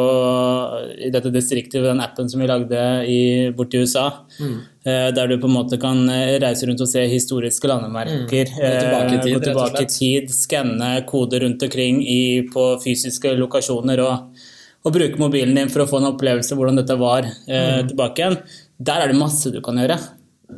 i 0.99 1.11
dette 1.15 1.33
distriktet, 1.35 1.83
den 1.85 2.03
appen 2.05 2.31
som 2.31 2.43
vi 2.43 2.51
lagde 2.51 2.85
i, 3.11 3.21
borti 3.57 3.83
USA, 3.83 4.07
mm. 4.39 4.55
eh, 4.85 5.09
der 5.17 5.33
du 5.33 5.37
på 5.43 5.51
en 5.51 5.57
måte 5.57 5.81
kan 5.83 6.05
eh, 6.13 6.37
reise 6.43 6.71
rundt 6.71 6.85
og 6.87 6.93
se 6.93 7.05
historiske 7.11 7.71
landemerker. 7.71 8.55
Mm. 8.55 8.63
tilbake 8.63 9.19
tid, 9.19 9.35
gå 9.35 9.45
tilbake 9.49 9.85
i 9.85 9.93
tid, 9.97 10.33
skanne 10.35 10.95
koder 11.11 11.47
rundt 11.47 11.67
omkring 11.67 12.01
i, 12.07 12.23
på 12.53 12.73
fysiske 12.85 13.35
lokasjoner. 13.41 14.07
og 14.07 14.49
og 14.81 14.95
bruke 14.95 15.21
mobilen 15.21 15.59
din 15.59 15.69
for 15.69 15.85
å 15.85 15.91
få 15.91 15.99
en 16.01 16.09
opplevelse 16.15 16.55
av 16.55 16.61
hvordan 16.61 16.81
dette 16.81 16.95
var 16.97 17.27
eh, 17.29 17.81
mm. 17.83 17.91
tilbake 17.91 18.23
igjen. 18.23 18.39
Der 18.81 19.03
er 19.03 19.13
det 19.13 19.19
masse 19.21 19.53
du 19.53 19.61
kan 19.65 19.77
gjøre. 19.77 19.99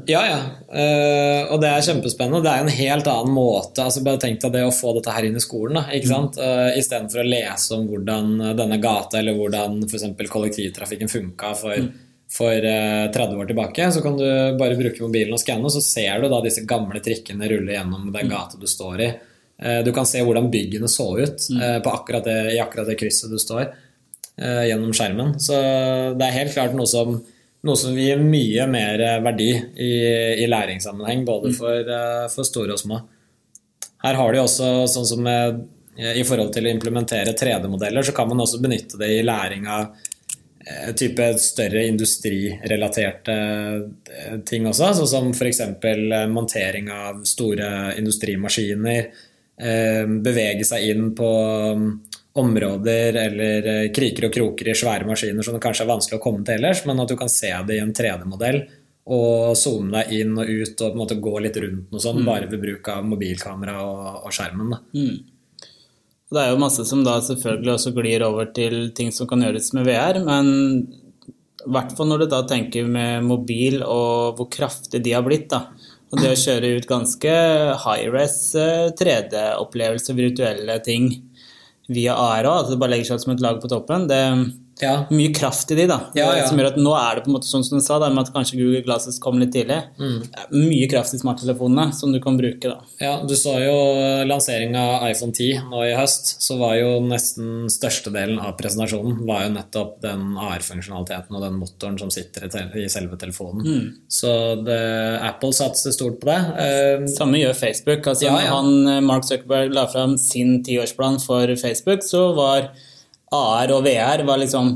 Ja, 0.06 0.22
ja. 0.26 0.38
Uh, 0.72 1.52
og 1.52 1.60
det 1.62 1.70
er 1.70 1.84
kjempespennende. 1.86 2.42
Det 2.44 2.52
er 2.52 2.64
en 2.64 2.74
helt 2.74 3.08
annen 3.10 3.34
måte. 3.34 3.84
altså 3.84 4.02
Bare 4.04 4.20
tenk 4.22 4.40
deg 4.42 4.54
det 4.56 4.64
å 4.66 4.74
få 4.74 4.94
dette 4.96 5.14
her 5.14 5.26
inn 5.28 5.38
i 5.38 5.42
skolen. 5.42 5.78
da, 5.78 5.84
ikke 5.94 6.10
sant? 6.10 6.38
Uh, 6.40 6.70
Istedenfor 6.78 7.22
å 7.22 7.28
lese 7.28 7.76
om 7.76 7.84
hvordan 7.90 8.32
denne 8.58 8.80
gata 8.82 9.20
eller 9.20 9.36
hvordan 9.38 9.82
f.eks. 9.86 10.08
kollektivtrafikken 10.32 11.12
funka 11.12 11.52
for, 11.58 11.76
mm. 11.78 11.90
for 12.32 12.66
uh, 12.66 13.10
30 13.14 13.42
år 13.42 13.50
tilbake, 13.52 13.90
så 13.94 14.04
kan 14.04 14.18
du 14.18 14.26
bare 14.58 14.78
bruke 14.78 15.04
mobilen 15.04 15.36
og 15.36 15.42
skanne, 15.42 15.68
og 15.68 15.74
så 15.74 15.84
ser 15.84 16.22
du 16.22 16.30
da 16.32 16.40
disse 16.44 16.66
gamle 16.68 17.02
trikkene 17.04 17.50
rulle 17.52 17.76
gjennom 17.76 18.08
den 18.10 18.26
mm. 18.26 18.32
gata 18.32 18.60
du 18.60 18.66
står 18.70 19.06
i. 19.06 19.12
Du 19.86 19.92
kan 19.94 20.06
se 20.08 20.18
hvordan 20.26 20.48
byggene 20.50 20.88
så 20.90 21.04
ut 21.20 21.44
mm. 21.54 21.84
akkurat 21.86 22.24
det, 22.26 22.38
i 22.56 22.58
akkurat 22.58 22.88
det 22.88 22.96
krysset 22.98 23.30
du 23.30 23.36
står, 23.38 23.68
gjennom 24.66 24.90
skjermen. 24.96 25.36
Så 25.38 25.54
det 26.18 26.26
er 26.26 26.34
helt 26.34 26.54
klart 26.56 26.74
noe 26.74 26.88
som 26.90 27.20
noe 27.62 27.78
som 27.78 27.94
vil 27.94 28.08
gi 28.08 28.16
mye 28.18 28.66
mer 28.70 29.02
verdi 29.22 29.50
i, 29.54 29.92
i 30.42 30.46
læringssammenheng, 30.50 31.24
både 31.26 31.52
mm. 31.52 31.58
for, 31.58 31.92
eh, 31.96 32.24
for, 32.32 32.46
store 32.46 32.74
og 32.74 32.82
små. 32.82 33.00
Her 34.02 34.18
har 34.18 34.32
de 34.34 34.40
også, 34.42 34.70
sånn 34.90 35.06
som 35.06 35.22
med, 35.22 35.60
i 35.94 36.24
forhold 36.26 36.50
til 36.54 36.66
å 36.66 36.72
implementere 36.72 37.36
3D-modeller, 37.38 38.02
så 38.02 38.14
kan 38.16 38.30
man 38.32 38.42
også 38.42 38.62
benytte 38.62 38.98
det 38.98 39.12
i 39.14 39.22
læring 39.22 39.68
av 39.70 39.92
eh, 40.66 40.90
type 40.98 41.28
større 41.42 41.84
industrirelaterte 41.86 43.36
eh, 43.38 44.40
ting 44.48 44.66
også, 44.66 44.90
sånn 44.98 45.12
som 45.14 45.30
f.eks. 45.30 45.62
montering 46.32 46.90
av 46.90 47.22
store 47.28 47.92
industrimaskiner, 48.00 49.28
bevege 49.62 50.64
seg 50.66 50.88
inn 50.90 51.10
på 51.14 51.28
områder 52.32 53.18
eller 53.26 53.66
eh, 53.72 53.88
kriker 53.92 54.28
og 54.28 54.34
kroker 54.34 54.70
i 54.72 54.76
svære 54.76 55.08
maskiner 55.08 55.44
som 55.44 55.56
det 55.56 55.64
kanskje 55.64 55.84
er 55.84 55.90
vanskelig 55.90 56.20
å 56.20 56.22
komme 56.22 56.44
til 56.46 56.56
ellers, 56.56 56.84
men 56.88 57.02
at 57.02 57.10
du 57.12 57.18
kan 57.20 57.32
se 57.32 57.50
det 57.68 57.76
i 57.76 57.82
en 57.82 57.92
3D-modell 57.96 58.62
og 59.12 59.58
zoome 59.58 59.90
deg 59.98 60.14
inn 60.20 60.38
og 60.38 60.48
ut 60.48 60.72
og 60.78 60.86
på 60.86 60.94
en 60.94 61.00
måte 61.00 61.18
gå 61.18 61.34
litt 61.42 61.58
rundt 61.58 61.92
noe 61.92 62.02
sånt, 62.02 62.22
mm. 62.22 62.28
bare 62.28 62.48
ved 62.48 62.62
bruk 62.62 62.88
av 62.92 63.04
mobilkamera 63.06 63.76
og, 63.82 64.02
og 64.28 64.34
skjermen. 64.34 64.76
Mm. 64.94 65.16
Det 66.32 66.40
er 66.40 66.52
jo 66.52 66.60
masse 66.62 66.84
som 66.88 67.02
da 67.04 67.18
selvfølgelig 67.20 67.72
også 67.74 67.92
glir 67.96 68.24
over 68.24 68.52
til 68.56 68.92
ting 68.96 69.10
som 69.12 69.28
kan 69.28 69.42
gjøres 69.44 69.72
med 69.76 69.88
VR, 69.90 70.22
men 70.24 70.52
i 71.62 71.72
hvert 71.74 71.92
fall 71.96 72.08
når 72.08 72.24
du 72.24 72.30
da 72.32 72.40
tenker 72.48 72.86
med 72.88 73.26
mobil 73.26 73.82
og 73.84 74.38
hvor 74.38 74.48
kraftig 74.50 75.02
de 75.04 75.12
har 75.12 75.26
blitt. 75.26 75.50
da, 75.52 75.66
og 76.12 76.20
det 76.20 76.32
å 76.32 76.38
kjøre 76.38 76.72
ut 76.78 76.88
ganske 76.88 77.34
high-res 77.84 78.38
3D-opplevelser, 78.98 80.16
virtuelle 80.16 80.78
ting, 80.84 81.10
via 81.94 82.16
ARA, 82.16 82.58
at 82.62 82.72
det 82.72 82.78
bare 82.80 82.94
legger 82.94 83.12
seg 83.12 83.22
som 83.22 83.34
et 83.34 83.44
lag 83.44 83.60
på 83.62 83.70
toppen, 83.70 84.08
det, 84.10 84.22
Ja. 84.80 85.06
mye 85.10 85.32
kraft 85.34 85.70
i 85.70 85.76
de, 85.78 85.86
da. 85.90 85.98
Ja, 86.16 86.30
ja. 86.36 86.46
Som 86.48 86.58
gjør 86.58 86.70
at 86.72 86.78
nå 86.80 86.94
er 86.96 87.16
det 87.18 87.24
på 87.26 87.30
en 87.30 87.36
måte 87.36 87.46
sånn 87.50 87.64
som 87.66 87.78
du 87.78 87.84
sa, 87.84 87.98
da, 88.02 88.08
med 88.10 88.24
at 88.24 88.32
kanskje 88.34 88.58
Google 88.58 88.82
Glasses 88.86 89.18
kom 89.22 89.38
litt 89.38 89.52
tidlig. 89.54 89.78
Mm. 90.00 90.22
Mye 90.56 90.88
kraft 90.90 91.14
i 91.14 91.20
smarttelefonene 91.20 91.92
som 91.94 92.12
du 92.14 92.18
kan 92.24 92.38
bruke, 92.40 92.72
da. 92.72 92.80
Ja, 93.02 93.12
du 93.26 93.34
så 93.38 93.54
jo 93.62 93.74
lanseringa 94.28 94.82
av 94.96 95.06
iPhone 95.10 95.34
10 95.36 95.68
nå 95.70 95.84
i 95.86 95.94
høst, 95.98 96.32
så 96.42 96.56
var 96.60 96.76
jo 96.80 96.94
nesten 97.04 97.68
størstedelen 97.72 98.40
av 98.42 98.56
presentasjonen 98.58 99.22
var 99.28 99.44
jo 99.46 99.52
nettopp 99.56 99.98
den 100.04 100.32
AR-funksjonaliteten 100.40 101.36
og 101.38 101.44
den 101.46 101.58
motoren 101.60 101.98
som 102.00 102.10
sitter 102.12 102.48
i 102.78 102.88
selve 102.92 103.18
telefonen. 103.20 103.66
Mm. 103.66 103.90
Så 104.10 104.32
det, 104.66 104.80
Apple 105.28 105.52
satser 105.56 105.94
stort 105.94 106.20
på 106.22 106.30
det. 106.30 106.38
Eh, 106.64 107.06
Samme 107.16 107.40
gjør 107.42 107.54
Facebook. 107.58 108.06
Altså, 108.06 108.26
Ja, 108.26 108.38
ja. 108.40 108.54
Han, 108.54 108.86
eh, 108.88 109.00
Mark 109.00 109.24
Zuckerberg 109.28 109.72
la 109.74 109.86
fram 109.86 110.16
sin 110.18 110.62
tiårsplan 110.64 111.20
for 111.22 111.46
Facebook, 111.56 112.02
så 112.06 112.32
var 112.34 112.70
AR 113.32 113.72
og 113.78 113.84
VR 113.86 114.24
var 114.28 114.38
liksom 114.42 114.74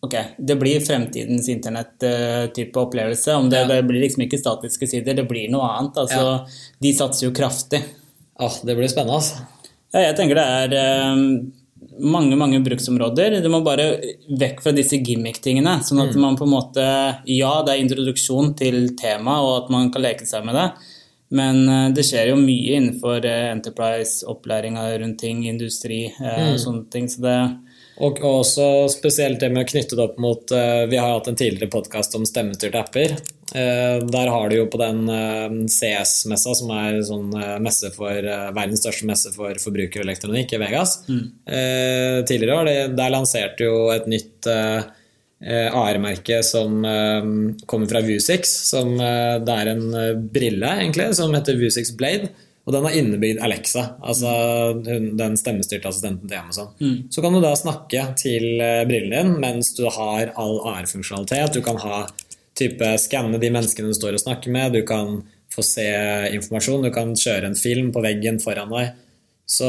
Ok, 0.00 0.14
det 0.38 0.54
blir 0.60 0.78
fremtidens 0.78 1.48
internett-type 1.50 2.78
opplevelse. 2.78 3.32
Om 3.34 3.48
det, 3.50 3.58
Ja. 3.64 3.66
det 3.66 3.82
blir 3.88 4.00
liksom 4.00 4.22
ikke 4.22 4.38
statiske 4.38 4.86
sider, 4.86 5.14
det 5.14 5.24
blir 5.28 5.50
noe 5.50 5.66
annet. 5.66 5.96
Altså, 5.96 6.46
De 6.80 6.92
satser 6.94 7.26
jo 7.26 7.32
kraftig. 7.34 7.82
åh, 8.38 8.54
det 8.64 8.76
blir 8.76 8.86
spennende, 8.86 9.14
altså. 9.18 9.40
Ja, 9.92 10.00
jeg 10.06 10.16
tenker 10.16 10.36
det 10.36 10.44
er 10.44 10.72
eh, 10.78 11.42
mange 11.98 12.36
mange 12.38 12.60
bruksområder. 12.62 13.42
Du 13.42 13.48
må 13.48 13.64
bare 13.64 14.00
vekk 14.30 14.62
fra 14.62 14.70
disse 14.70 15.02
gimmick-tingene. 15.02 15.80
Sånn 15.82 16.08
at 16.08 16.14
man 16.14 16.36
på 16.36 16.44
en 16.46 16.54
måte 16.54 17.18
Ja, 17.26 17.62
det 17.64 17.74
er 17.74 17.82
introduksjon 17.82 18.54
til 18.56 18.90
temaet, 18.94 19.42
og 19.42 19.64
at 19.64 19.70
man 19.70 19.90
kan 19.90 20.02
leke 20.02 20.24
seg 20.26 20.44
med 20.44 20.54
det. 20.54 20.68
Men 21.28 21.68
eh, 21.68 21.88
det 21.94 22.06
skjer 22.08 22.32
jo 22.32 22.40
mye 22.40 22.76
innenfor 22.78 23.24
eh, 23.28 23.48
enterprise, 23.52 24.24
opplæringa 24.28 24.88
rundt 24.98 25.20
ting, 25.20 25.44
industri 25.48 26.06
eh, 26.08 26.44
og 26.52 26.60
sånne 26.62 26.86
ting. 26.92 27.08
Så 27.12 27.24
det 27.24 27.38
Og, 27.98 28.20
og 28.22 28.44
også 28.44 28.88
spesielt 28.92 29.40
det 29.42 29.50
med 29.52 29.66
å 29.66 29.68
knytte 29.68 29.98
det 29.98 30.04
opp 30.04 30.20
mot 30.22 30.52
Vi 30.88 31.00
har 31.00 31.16
hatt 31.16 31.28
en 31.28 31.36
tidligere 31.38 31.72
podkast 31.72 32.14
om 32.14 32.26
stemmestyrte 32.28 32.78
apper. 32.78 33.16
Der 33.50 34.28
har 34.30 34.50
du 34.50 34.54
jo 34.54 34.68
på 34.70 34.78
den 34.78 35.08
CS-messa, 35.72 36.52
som 36.54 36.70
er 36.76 37.00
sånn 37.02 37.32
messe 37.64 37.90
for 37.96 38.12
verdens 38.54 38.84
største 38.84 39.08
messe 39.08 39.32
for 39.34 39.58
forbrukerelektronikk 39.58 40.54
i 40.54 40.60
Vegas, 40.62 40.94
mm. 41.08 41.24
tidligere 42.28 42.60
år, 42.60 42.70
der 42.94 43.14
lanserte 43.16 43.66
jo 43.66 43.88
et 43.96 44.06
nytt 44.12 44.46
AR-merke 45.46 46.40
som 46.42 46.84
eh, 46.84 47.30
kommer 47.66 47.86
fra 47.90 48.02
Vusix. 48.02 48.50
Som, 48.70 48.96
eh, 49.00 49.38
det 49.44 49.54
er 49.54 49.72
en 49.74 49.88
eh, 49.94 50.12
brille, 50.18 50.74
egentlig, 50.82 51.12
som 51.18 51.34
heter 51.36 51.58
Vusix 51.60 51.92
Blade. 51.96 52.32
Og 52.68 52.74
den 52.74 52.84
har 52.84 52.96
innebygd 53.00 53.38
Alexa, 53.40 53.82
altså 54.04 54.28
den 54.84 55.38
stemmestyrte 55.40 55.88
assistenten 55.88 56.28
til 56.28 56.36
Amazon. 56.36 56.66
Så 57.08 57.22
kan 57.24 57.32
du 57.32 57.40
da 57.40 57.54
snakke 57.56 58.02
til 58.20 58.60
eh, 58.60 58.82
brillen 58.84 59.14
din 59.14 59.38
mens 59.40 59.70
du 59.78 59.86
har 59.88 60.34
all 60.36 60.58
AR-funksjonalitet. 60.74 61.56
Du 61.56 61.64
kan 61.64 61.80
ha 61.80 62.02
type 62.58 62.90
skanne 63.00 63.40
de 63.40 63.52
menneskene 63.54 63.88
du 63.88 63.96
står 63.96 64.18
og 64.18 64.24
snakker 64.26 64.52
med, 64.52 64.76
du 64.76 64.84
kan 64.84 65.22
få 65.54 65.64
se 65.64 65.88
informasjon, 66.36 66.84
du 66.84 66.92
kan 66.92 67.16
kjøre 67.16 67.48
en 67.48 67.56
film 67.56 67.88
på 67.94 68.02
veggen 68.04 68.36
foran 68.42 68.74
deg. 68.74 68.92
Så 69.48 69.68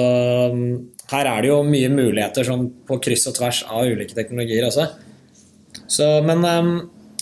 mm, 0.51 0.73
her 1.13 1.29
er 1.31 1.45
det 1.45 1.53
jo 1.53 1.61
mye 1.63 1.93
muligheter 1.93 2.49
sånn 2.49 2.67
på 2.83 2.99
kryss 2.99 3.29
og 3.31 3.37
tvers 3.39 3.61
av 3.69 3.87
ulike 3.87 4.17
teknologier 4.17 4.67
også. 4.67 4.89
Så, 5.89 6.07
men 6.25 6.45
ehm, 6.45 6.73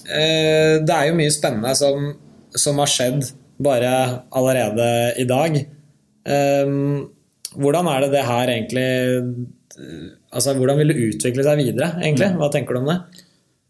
eh, 0.06 0.78
det 0.84 0.96
er 0.96 1.10
jo 1.10 1.18
mye 1.20 1.34
spennende 1.34 1.74
som, 1.80 2.10
som 2.56 2.82
har 2.84 2.92
skjedd 2.92 3.30
bare 3.64 3.92
allerede 4.38 4.90
i 5.22 5.28
dag. 5.30 5.62
Eh, 6.28 6.74
hvordan 7.58 7.92
er 7.92 8.06
det 8.06 8.16
det 8.18 8.26
her 8.28 8.56
egentlig 8.56 8.90
Altså, 10.34 10.56
hvordan 10.58 10.80
vil 10.82 10.90
det 10.90 11.04
utvikle 11.06 11.44
seg 11.46 11.60
videre, 11.62 11.92
egentlig? 12.02 12.32
Hva 12.40 12.48
tenker 12.52 12.74
du 12.74 12.80
om 12.80 12.88
det? 12.90 12.96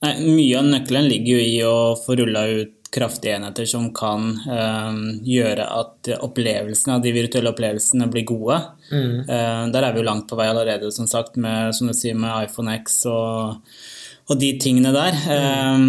Nei, 0.06 0.14
mye 0.24 0.62
av 0.62 0.70
nøkkelen 0.72 1.10
ligger 1.12 1.36
jo 1.36 1.44
i 1.44 1.58
å 1.68 1.78
få 2.00 2.16
rulla 2.16 2.46
ut 2.48 2.78
kraftige 2.94 3.36
enheter 3.36 3.68
som 3.68 3.90
kan 3.96 4.30
eh, 4.48 5.00
gjøre 5.28 5.66
at 5.82 6.10
opplevelsene 6.24 6.96
av 6.96 7.04
de 7.04 7.12
virtuelle 7.16 7.52
opplevelsene 7.52 8.08
blir 8.12 8.26
gode. 8.30 8.62
Eh, 9.28 9.64
der 9.74 9.88
er 9.88 9.94
vi 9.94 10.02
jo 10.02 10.08
langt 10.08 10.30
på 10.30 10.40
vei 10.40 10.48
allerede, 10.52 10.92
som 10.96 11.10
sagt, 11.10 11.36
med, 11.36 11.76
som 11.76 11.92
du 11.92 11.96
sier, 11.98 12.16
med 12.18 12.48
iPhone 12.48 12.78
X 12.80 13.02
og, 13.12 13.60
og 14.28 14.36
de 14.42 14.50
tingene 14.60 14.92
der. 14.92 15.16
Eh, 15.32 15.84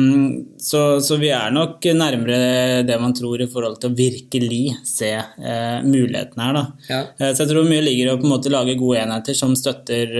så, 0.62 0.82
så 1.02 1.16
vi 1.18 1.30
er 1.34 1.50
nok 1.54 1.82
nærmere 1.98 2.84
det 2.86 2.98
man 3.02 3.14
tror 3.16 3.42
i 3.42 3.48
forhold 3.50 3.80
til 3.82 3.90
å 3.90 3.96
virkelig 3.98 4.60
se 4.86 5.10
eh, 5.18 5.80
mulighetene 5.82 6.46
her, 6.46 6.54
da. 6.58 6.64
Ja. 6.88 7.00
Eh, 7.18 7.32
Så 7.34 7.42
jeg 7.44 7.50
tror 7.52 7.66
mye 7.66 7.82
ligger 7.82 8.12
i 8.12 8.14
å 8.14 8.20
på 8.20 8.28
en 8.28 8.34
måte 8.36 8.52
lage 8.54 8.76
gode 8.78 9.02
enheter 9.02 9.34
som 9.38 9.56
støtter 9.58 10.14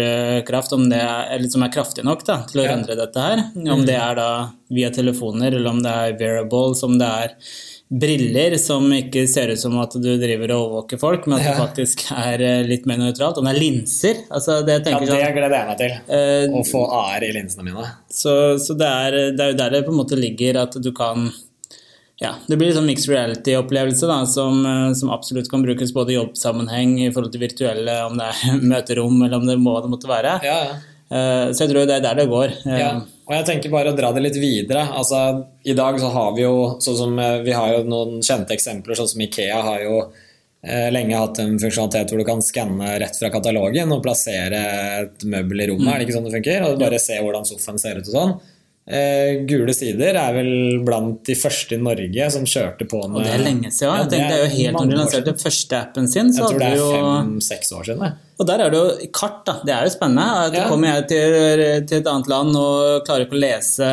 kraft, 0.48 0.75
om 0.75 0.88
det 0.90 0.98
er, 0.98 1.30
eller 1.37 1.52
som 1.52 1.62
er 1.62 1.75
kraftige 1.75 2.06
nok 2.10 2.26
da, 2.26 2.40
til 2.50 2.62
å 2.62 2.66
Ja. 2.66 2.75
rendre 2.75 2.98
dette 2.98 3.28
her. 3.28 3.44
Om 3.54 3.87
det 3.87 3.94
er 3.98 4.14
da 4.18 4.28
via 4.68 4.90
telefoner, 4.90 5.54
eller 5.54 5.70
om 5.70 5.82
det 5.82 5.94
er 5.94 6.18
wearables, 6.18 6.82
om 6.84 6.98
det 6.98 7.06
er 7.22 7.37
briller 7.88 8.57
som 8.61 8.85
ikke 8.92 9.23
ser 9.30 9.54
ut 9.54 9.61
som 9.61 9.76
at 9.80 9.95
du 9.97 10.11
driver 10.21 10.52
og 10.52 10.62
overvåker 10.66 11.00
folk, 11.00 11.26
men 11.26 11.38
at 11.38 11.47
det 11.47 11.54
faktisk 11.57 12.04
er 12.12 12.45
eh, 12.45 12.61
litt 12.68 12.85
mer 12.88 13.00
nøytralt. 13.00 13.40
Og 13.40 13.47
det 13.47 13.54
er 13.54 13.61
linser. 13.62 14.23
altså 14.28 14.61
det 14.66 14.76
jeg 14.76 14.92
Ja, 14.92 15.00
det 15.00 15.09
sånn, 15.09 15.37
gleder 15.38 15.57
jeg 15.57 15.68
meg 15.71 15.80
til. 15.80 15.95
Uh, 16.11 16.59
Å 16.61 16.64
få 16.68 16.85
AR 16.99 17.25
i 17.25 17.33
linsene 17.37 17.64
mine. 17.64 17.88
så, 18.12 18.33
så 18.61 18.76
det, 18.76 18.88
er, 18.88 19.18
det 19.33 19.45
er 19.45 19.54
jo 19.54 19.61
der 19.62 19.76
det 19.76 19.85
på 19.87 19.95
en 19.95 20.00
måte 20.02 20.21
ligger 20.21 20.61
at 20.66 20.76
du 20.76 20.90
kan 20.97 21.30
ja, 22.18 22.33
Det 22.50 22.57
blir 22.59 22.73
en 22.73 22.80
sånn 22.80 22.88
mixed 22.88 23.12
reality-opplevelse 23.12 24.14
som, 24.26 24.64
eh, 24.66 24.88
som 24.99 25.12
absolutt 25.14 25.47
kan 25.49 25.62
brukes 25.62 25.92
både 25.95 26.11
i 26.11 26.16
jobbsammenheng 26.16 26.97
i 27.04 27.12
forhold 27.14 27.30
til 27.30 27.45
virtuelle, 27.45 27.95
om 28.09 28.18
det 28.18 28.26
er 28.26 28.57
møterom 28.75 29.23
eller 29.23 29.38
om 29.38 29.47
det 29.47 29.54
må 29.62 29.76
det 29.85 29.92
måtte 29.92 30.11
være. 30.11 30.40
Ja, 30.45 30.59
ja. 30.66 30.80
Så 31.54 31.62
jeg 31.62 31.71
tror 31.71 31.87
det 31.88 31.95
er 31.95 32.02
der 32.04 32.18
det 32.18 32.26
går. 32.28 32.50
Ja, 32.68 32.90
og 33.28 33.35
jeg 33.37 33.44
tenker 33.44 33.73
bare 33.73 33.92
å 33.92 33.97
dra 33.97 34.08
det 34.16 34.23
litt 34.25 34.38
videre. 34.40 34.87
Altså, 34.97 35.18
I 35.68 35.75
dag 35.76 35.99
så 36.00 36.08
har 36.14 36.32
vi 36.37 36.47
jo 36.47 36.78
sånn 36.80 36.97
som 36.97 37.18
eh, 37.20 37.42
vi 37.44 37.52
har 37.52 37.75
jo 37.75 37.82
noen 37.85 38.23
kjente 38.25 38.56
eksempler, 38.56 38.97
sånn 38.97 39.11
som 39.11 39.25
Ikea 39.26 39.58
har 39.66 39.82
jo 39.85 39.99
eh, 40.00 40.88
lenge 40.94 41.18
hatt 41.20 41.42
en 41.44 41.58
funksjonalitet 41.61 42.14
hvor 42.14 42.23
du 42.23 42.26
kan 42.28 42.40
skanne 42.44 42.94
rett 43.02 43.20
fra 43.20 43.28
katalogen 43.35 43.92
og 43.92 44.00
plassere 44.06 44.62
et 45.02 45.26
møbel 45.28 45.61
i 45.61 45.68
rommet. 45.68 45.90
Er 45.92 46.00
det 46.00 46.08
ikke 46.08 46.16
sånn 46.16 46.30
det 46.30 46.37
funker? 46.38 46.64
Og 46.70 46.80
bare 46.80 47.02
se 47.04 47.20
hvordan 47.20 47.44
sofaen 47.50 47.82
ser 47.82 48.00
ut 48.00 48.08
og 48.08 48.16
sånn. 48.16 48.35
Eh, 48.88 49.42
Gule 49.45 49.75
sider 49.76 50.16
er 50.16 50.33
vel 50.33 50.78
blant 50.87 51.18
de 51.28 51.35
første 51.37 51.76
i 51.76 51.80
Norge 51.83 52.28
som 52.33 52.47
kjørte 52.49 52.87
på 52.88 53.02
med 53.04 53.18
Og 53.21 53.26
det 53.26 53.35
er 53.35 53.42
lenge 53.45 53.68
siden. 53.68 53.90
Ja, 53.92 53.97
jeg 54.00 54.09
tenkte, 54.14 54.30
det 54.30 54.38
er 54.38 54.47
jo 54.47 54.54
helt 54.54 54.78
når 54.78 54.88
de 54.88 54.97
lanserte 55.02 55.35
første 55.42 55.76
appen 55.76 56.09
sin, 56.09 56.30
så 56.33 56.47
Jeg 56.47 56.54
tror 56.54 56.62
det 56.62 56.71
er 56.73 56.95
fem-seks 56.95 57.73
år 57.76 57.85
siden. 57.90 58.00
det. 58.07 58.12
Og 58.38 58.47
der 58.47 58.61
er 58.64 58.71
det 58.71 58.78
jo 58.80 59.11
kart, 59.12 59.38
da. 59.45 59.54
Det 59.66 59.75
er 59.75 59.85
jo 59.85 59.92
spennende. 59.92 60.26
Da 60.54 60.59
Ja. 60.62 60.68
kommer 60.71 60.88
jeg 60.95 61.09
til, 61.11 61.87
til 61.90 61.99
et 62.00 62.07
annet 62.07 62.28
land 62.33 62.57
og 62.57 63.04
klarer 63.04 63.26
ikke 63.26 63.37
å 63.37 63.45
lese 63.45 63.85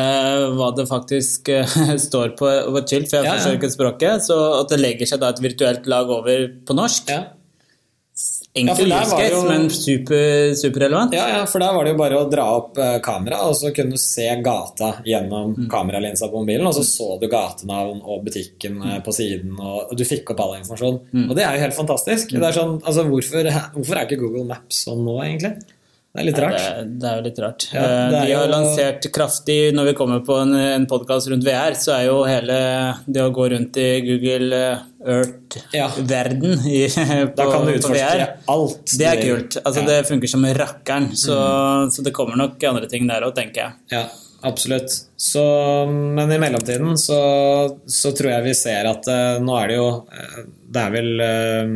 hva 0.56 0.70
det 0.76 0.88
faktisk 0.88 1.48
eh, 1.52 1.66
står 2.08 2.32
på 2.38 2.46
på 2.72 2.86
chill, 2.88 3.04
for 3.10 3.18
jeg 3.20 3.26
ja. 3.26 3.34
forstår 3.36 3.58
ikke 3.60 3.72
språket, 3.76 4.24
så 4.24 4.60
at 4.62 4.70
det 4.72 4.80
legger 4.80 5.06
seg 5.12 5.20
da 5.20 5.28
et 5.34 5.42
virtuelt 5.44 5.86
lag 5.86 6.08
over 6.08 6.46
på 6.64 6.72
norsk. 6.78 7.10
Ja. 7.12 7.24
Enkel 8.56 8.88
Ja, 8.88 9.02
use 9.04 9.16
case, 9.18 9.32
jo- 9.34 9.42
men 9.48 9.68
super, 9.70 10.54
superrelevant. 10.56 11.12
Ja, 11.12 11.26
ja, 11.28 11.42
for 11.46 11.60
der 11.60 11.74
var 11.76 11.84
det 11.84 11.92
jo 11.92 11.98
bare 12.00 12.20
å 12.22 12.30
dra 12.30 12.46
opp 12.56 12.78
eh, 12.78 12.98
kamera, 13.04 13.42
og 13.48 13.54
så 13.58 13.72
kunne 13.76 13.90
du 13.96 14.00
se 14.00 14.26
gata 14.42 14.94
gjennom 15.04 15.54
Mm. 15.56 15.68
kameralinsa 15.70 16.30
på 16.32 16.40
mobilen, 16.42 16.66
og 16.66 16.74
så 16.74 16.84
så 16.84 17.20
du 17.20 17.28
gatenavn 17.28 18.00
og 18.02 18.24
butikken 18.24 18.78
mm. 18.80 19.02
på 19.04 19.12
siden, 19.14 19.58
og 19.60 19.94
du 19.96 20.04
fikk 20.04 20.30
opp 20.32 20.40
all 20.40 20.56
informasjon. 20.58 21.00
Mm. 21.12 21.30
Og 21.30 21.36
det 21.36 21.44
er 21.44 21.54
jo 21.56 21.60
helt 21.66 21.74
fantastisk. 21.78 22.30
Det 22.32 22.42
er 22.42 22.52
sånn, 22.56 22.80
altså, 22.82 23.04
hvorfor, 23.08 23.44
hvorfor 23.76 23.96
er 23.96 24.06
ikke 24.06 24.20
Google 24.24 24.44
Maps 24.48 24.84
sånn 24.86 25.04
nå, 25.04 25.18
egentlig? 25.22 25.56
Det 26.16 26.22
er 26.22 26.26
litt 26.30 26.38
rart. 26.40 26.56
Det, 26.56 26.84
det 27.02 27.08
er 27.10 27.16
jo 27.18 27.24
litt 27.26 27.40
rart. 27.44 27.66
Ja, 27.74 27.80
Eh, 27.86 27.94
er 28.06 28.26
Vi 28.26 28.32
har 28.32 28.46
jo- 28.46 28.52
lansert 28.54 29.06
kraftig 29.12 29.56
Når 29.76 29.90
vi 29.90 29.94
kommer 29.98 30.20
på 30.24 30.38
en, 30.40 30.54
en 30.56 30.86
podkast 30.88 31.28
rundt 31.28 31.44
VR, 31.44 31.76
så 31.76 31.92
er 31.98 32.06
jo 32.08 32.22
hele 32.24 32.56
det 33.06 33.20
å 33.22 33.30
gå 33.36 33.50
rundt 33.52 33.76
i 33.82 33.88
Google 34.06 34.56
eh, 34.56 34.84
Earth-verden 35.06 36.56
ja. 36.66 37.26
på, 37.36 37.46
på 37.84 37.92
VR. 37.94 38.24
alt. 38.48 38.96
Det 38.98 39.06
er 39.06 39.20
kult. 39.22 39.58
Altså, 39.62 39.82
ja. 39.84 39.86
Det 39.92 40.08
funker 40.08 40.32
som 40.32 40.46
rakkeren. 40.46 41.10
Så, 41.16 41.36
så 41.92 42.02
det 42.06 42.14
kommer 42.16 42.36
nok 42.40 42.64
andre 42.72 42.88
ting 42.90 43.06
der 43.08 43.26
òg, 43.28 43.34
tenker 43.36 43.62
jeg. 43.62 43.76
Ja, 43.92 44.02
absolutt. 44.48 44.90
Så, 45.20 45.44
men 45.92 46.32
i 46.32 46.40
mellomtiden 46.42 46.96
så, 47.00 47.20
så 47.86 48.12
tror 48.16 48.32
jeg 48.38 48.48
vi 48.48 48.56
ser 48.58 48.88
at 48.90 49.06
uh, 49.10 49.38
nå 49.44 49.56
er 49.62 49.72
det 49.72 49.78
jo 49.78 49.88
Det 50.66 50.82
er 50.82 50.92
vel 50.96 51.24
eh, 51.24 51.72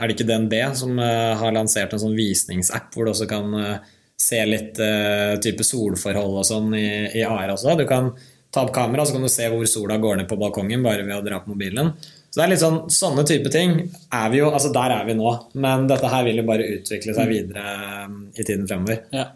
Er 0.00 0.08
det 0.08 0.16
ikke 0.16 0.28
DNB 0.30 0.54
som 0.80 0.98
eh, 0.98 1.32
har 1.36 1.54
lansert 1.54 1.92
en 1.92 2.02
sånn 2.02 2.16
visningsapp 2.16 2.94
hvor 2.94 3.06
du 3.06 3.12
også 3.12 3.28
kan 3.28 3.56
eh, 3.60 3.90
se 4.20 4.40
litt 4.48 4.80
eh, 4.80 5.36
type 5.44 5.64
solforhold 5.66 6.40
og 6.40 6.46
sånn 6.48 6.72
i, 6.78 6.88
i 7.20 7.24
AR 7.26 7.52
også? 7.52 7.76
Du 7.76 7.84
kan 7.88 8.14
ta 8.50 8.64
opp 8.64 8.72
kamera, 8.74 9.04
så 9.06 9.16
kan 9.16 9.26
du 9.26 9.30
se 9.30 9.48
hvor 9.52 9.66
sola 9.68 9.98
går 10.00 10.22
ned 10.22 10.30
på 10.30 10.38
balkongen 10.40 10.82
bare 10.82 11.04
ved 11.04 11.18
å 11.18 11.24
dra 11.26 11.42
på 11.44 11.52
mobilen. 11.52 11.92
Så 12.30 12.38
det 12.38 12.44
er 12.44 12.52
litt 12.52 12.62
sånn, 12.62 12.80
Sånne 12.94 13.24
type 13.26 13.50
ting 13.50 13.76
er 13.82 14.30
vi 14.30 14.38
jo, 14.38 14.50
altså 14.54 14.70
der 14.74 14.94
er 14.94 15.06
vi 15.08 15.16
nå. 15.18 15.34
Men 15.58 15.88
dette 15.90 16.10
her 16.10 16.24
vil 16.26 16.40
jo 16.42 16.46
bare 16.48 16.68
utvikle 16.78 17.14
seg 17.16 17.30
videre 17.30 17.76
eh, 17.76 18.16
i 18.38 18.46
tiden 18.46 18.66
fremover. 18.70 19.04
Ja. 19.14 19.28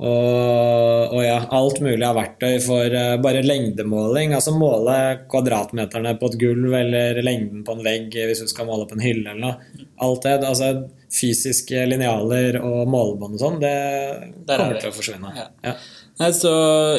Og, 0.00 1.12
og 1.12 1.20
ja, 1.20 1.36
alt 1.52 1.82
mulig 1.84 2.04
av 2.06 2.16
verktøy 2.16 2.54
for 2.64 2.94
eh, 2.96 3.18
bare 3.20 3.42
lengdemåling. 3.44 4.32
Altså 4.36 4.54
måle 4.56 4.96
kvadratmeterne 5.28 6.14
på 6.20 6.30
et 6.30 6.38
gulv 6.40 6.76
eller 6.78 7.20
lengden 7.24 7.66
på 7.66 7.76
en 7.76 7.84
vegg 7.84 8.16
hvis 8.16 8.40
du 8.40 8.48
skal 8.48 8.70
måle 8.70 8.88
på 8.88 8.96
en 8.96 9.04
hylle 9.04 9.34
eller 9.34 9.42
noe. 9.44 9.84
Alt 10.00 10.24
det. 10.24 10.38
Altså, 10.48 10.72
fysiske 11.10 11.84
linjaler 11.90 12.60
og 12.62 12.84
målebånd 12.88 13.36
og 13.36 13.42
sånn, 13.42 13.58
det 13.60 13.72
er 13.74 14.22
kommer 14.46 14.78
til 14.78 14.92
å 14.92 14.94
forsvinne. 14.94 15.32
Ja. 15.36 15.48
Ja. 15.66 15.74
Så 16.20 16.50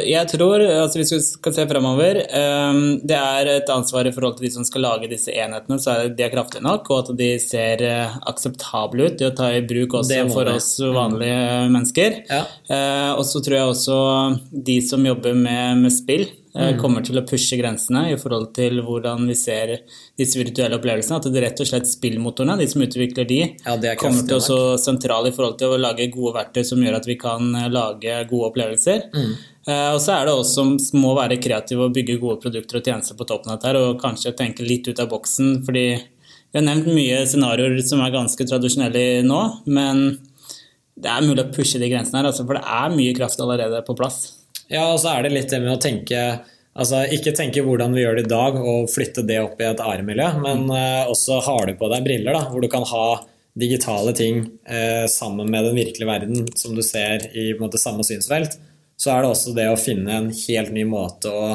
jeg 0.08 0.26
tror, 0.32 0.64
altså 0.66 0.98
hvis 0.98 1.12
vi 1.14 1.20
skal 1.22 1.54
se 1.54 1.66
fremover, 1.70 2.24
eh, 2.26 2.80
det 3.06 3.18
er 3.18 3.52
et 3.54 3.70
ansvar 3.70 4.10
i 4.10 4.14
forhold 4.16 4.40
til 4.40 4.48
de 4.48 4.54
som 4.56 4.66
skal 4.66 4.86
lage 4.88 5.12
disse 5.12 5.34
enhetene, 5.34 5.78
så 5.82 5.94
er 5.94 6.16
de 6.18 6.26
er 6.26 6.34
kraftige 6.34 6.66
nok, 6.66 6.90
og 6.90 7.04
at 7.04 7.14
de 7.20 7.30
ser 7.42 7.86
eh, 7.86 8.18
akseptable 8.32 9.12
ut 9.12 9.22
i 9.22 9.30
å 9.30 9.34
ta 9.38 9.52
i 9.54 9.62
bruk 9.62 10.00
også 10.02 10.26
for 10.34 10.50
oss 10.56 10.74
vanlige 10.82 11.70
mennesker. 11.70 12.22
Ja. 12.32 12.44
Eh, 12.66 13.12
og 13.14 13.24
så 13.30 13.44
tror 13.46 13.60
jeg 13.60 13.76
også 13.76 14.00
de 14.72 14.80
som 14.86 15.06
jobber 15.06 15.38
med, 15.38 15.84
med 15.86 15.94
spill, 15.94 16.26
Mm. 16.52 16.62
eh, 16.62 16.74
kommer 16.82 17.06
til 17.06 17.20
å 17.20 17.26
pushe 17.28 17.60
grensene 17.60 18.08
i 18.12 18.18
forhold 18.20 18.50
til 18.58 18.82
hvordan 18.84 19.28
vi 19.30 19.38
ser 19.40 19.78
disse 20.20 20.40
virtuelle 20.40 20.80
opplevelsene. 20.80 21.22
At 21.22 21.30
det 21.32 21.46
rett 21.46 21.64
og 21.64 21.70
slett 21.70 21.88
spillmotorene, 21.88 22.58
de 22.60 22.68
som 22.72 22.84
utvikler 22.84 23.28
de, 23.30 23.42
Ja, 23.66 23.78
er 23.78 24.00
kommer 24.00 24.26
til 24.26 24.40
å 24.40 24.44
stå 24.44 24.60
sentralt 24.82 25.02
sentrale 25.02 25.32
i 25.32 25.36
forhold 25.36 25.58
til 25.60 25.74
å 25.74 25.80
lage 25.80 26.10
gode 26.12 26.36
verktøy 26.40 26.64
som 26.66 26.82
gjør 26.82 27.00
at 27.00 27.08
vi 27.08 27.18
kan 27.20 27.56
eh, 27.56 27.70
lage 27.72 28.18
gode 28.30 28.52
opplevelser. 28.52 29.08
Mm. 29.14 29.34
Eh, 29.68 29.90
og 29.94 30.00
så 30.02 30.16
er 30.16 30.26
det 30.28 30.34
oss 30.34 30.56
som 30.56 30.74
må 30.98 31.14
være 31.18 31.40
kreative 31.42 31.88
og 31.88 31.96
bygge 31.96 32.20
gode 32.22 32.42
produkter 32.42 32.80
og 32.80 32.86
tjenester 32.86 33.18
på 33.18 33.28
toppen 33.30 33.54
av 33.54 33.62
dette 33.62 33.82
og 33.82 34.02
kanskje 34.02 34.36
tenke 34.38 34.66
litt 34.66 34.88
ut 34.88 35.00
av 35.00 35.10
boksen, 35.12 35.62
fordi 35.66 35.86
vi 36.52 36.60
har 36.60 36.66
nevnt 36.66 36.90
mye 36.92 37.24
scenarioer 37.30 37.80
som 37.86 38.02
er 38.04 38.12
ganske 38.12 38.48
tradisjonelle 38.48 39.24
nå, 39.24 39.42
men 39.72 40.20
det 41.02 41.10
er 41.10 41.24
mulig 41.24 41.46
å 41.46 41.54
pushe 41.54 41.80
de 41.80 41.88
grensene 41.90 42.20
her, 42.20 42.28
altså, 42.30 42.44
for 42.46 42.60
det 42.60 42.66
er 42.68 42.96
mye 42.98 43.16
kraft 43.16 43.40
allerede 43.42 43.80
på 43.88 43.96
plass. 43.98 44.41
Ja, 44.72 44.88
og 44.94 45.02
så 45.04 45.12
er 45.12 45.26
det 45.26 45.34
litt 45.36 45.52
det 45.52 45.62
med 45.64 45.76
å 45.76 45.82
tenke 45.82 46.24
Altså 46.72 47.02
ikke 47.12 47.34
tenke 47.36 47.60
hvordan 47.66 47.92
vi 47.92 48.06
gjør 48.06 48.16
det 48.16 48.24
i 48.24 48.32
dag 48.32 48.56
og 48.56 48.86
flytte 48.88 49.26
det 49.28 49.42
opp 49.42 49.60
i 49.60 49.66
et 49.68 49.82
AR-miljø, 49.84 50.28
men 50.40 50.70
uh, 50.72 51.10
også 51.12 51.42
har 51.44 51.68
du 51.68 51.74
på 51.76 51.90
deg 51.92 52.06
briller 52.06 52.38
da, 52.38 52.46
hvor 52.48 52.64
du 52.64 52.70
kan 52.72 52.86
ha 52.88 53.08
digitale 53.60 54.14
ting 54.16 54.46
uh, 54.72 55.04
sammen 55.12 55.52
med 55.52 55.68
den 55.68 55.76
virkelige 55.76 56.08
verden 56.08 56.48
som 56.56 56.72
du 56.78 56.80
ser 56.80 57.28
i 57.36 57.50
måte, 57.60 57.76
samme 57.76 58.08
synsfelt, 58.08 58.56
så 58.96 59.12
er 59.12 59.20
det 59.20 59.34
også 59.34 59.52
det 59.58 59.68
å 59.68 59.76
finne 59.76 60.16
en 60.16 60.32
helt 60.32 60.72
ny 60.72 60.88
måte 60.88 61.36
å 61.36 61.52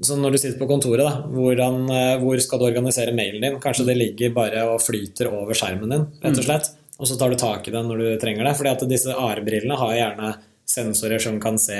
så 0.00 0.16
når 0.20 0.34
du 0.34 0.38
sitter 0.40 0.58
på 0.60 0.68
kontoret, 0.68 1.00
da, 1.06 1.22
hvordan, 1.32 1.78
eh, 1.88 2.18
hvor 2.20 2.36
skal 2.44 2.60
du 2.60 2.66
organisere 2.66 3.14
mailen 3.16 3.40
din? 3.40 3.54
Kanskje 3.62 3.86
det 3.88 3.94
ligger 3.96 4.34
bare 4.36 4.66
og 4.68 4.82
flyter 4.84 5.30
over 5.32 5.56
skjermen 5.56 5.88
din, 5.88 6.04
rett 6.20 6.36
og 6.36 6.44
slett. 6.44 6.68
Og 7.00 7.08
så 7.08 7.16
tar 7.16 7.32
du 7.32 7.38
tak 7.40 7.68
i 7.68 7.72
den 7.72 7.88
når 7.88 8.02
du 8.02 8.08
trenger 8.20 8.44
det. 8.44 8.56
fordi 8.58 8.72
at 8.74 8.84
disse 8.90 9.14
AR-brillene 9.14 9.78
har 9.80 9.94
gjerne 9.96 10.34
sensorer 10.68 11.22
som 11.22 11.40
kan 11.40 11.56
se 11.58 11.78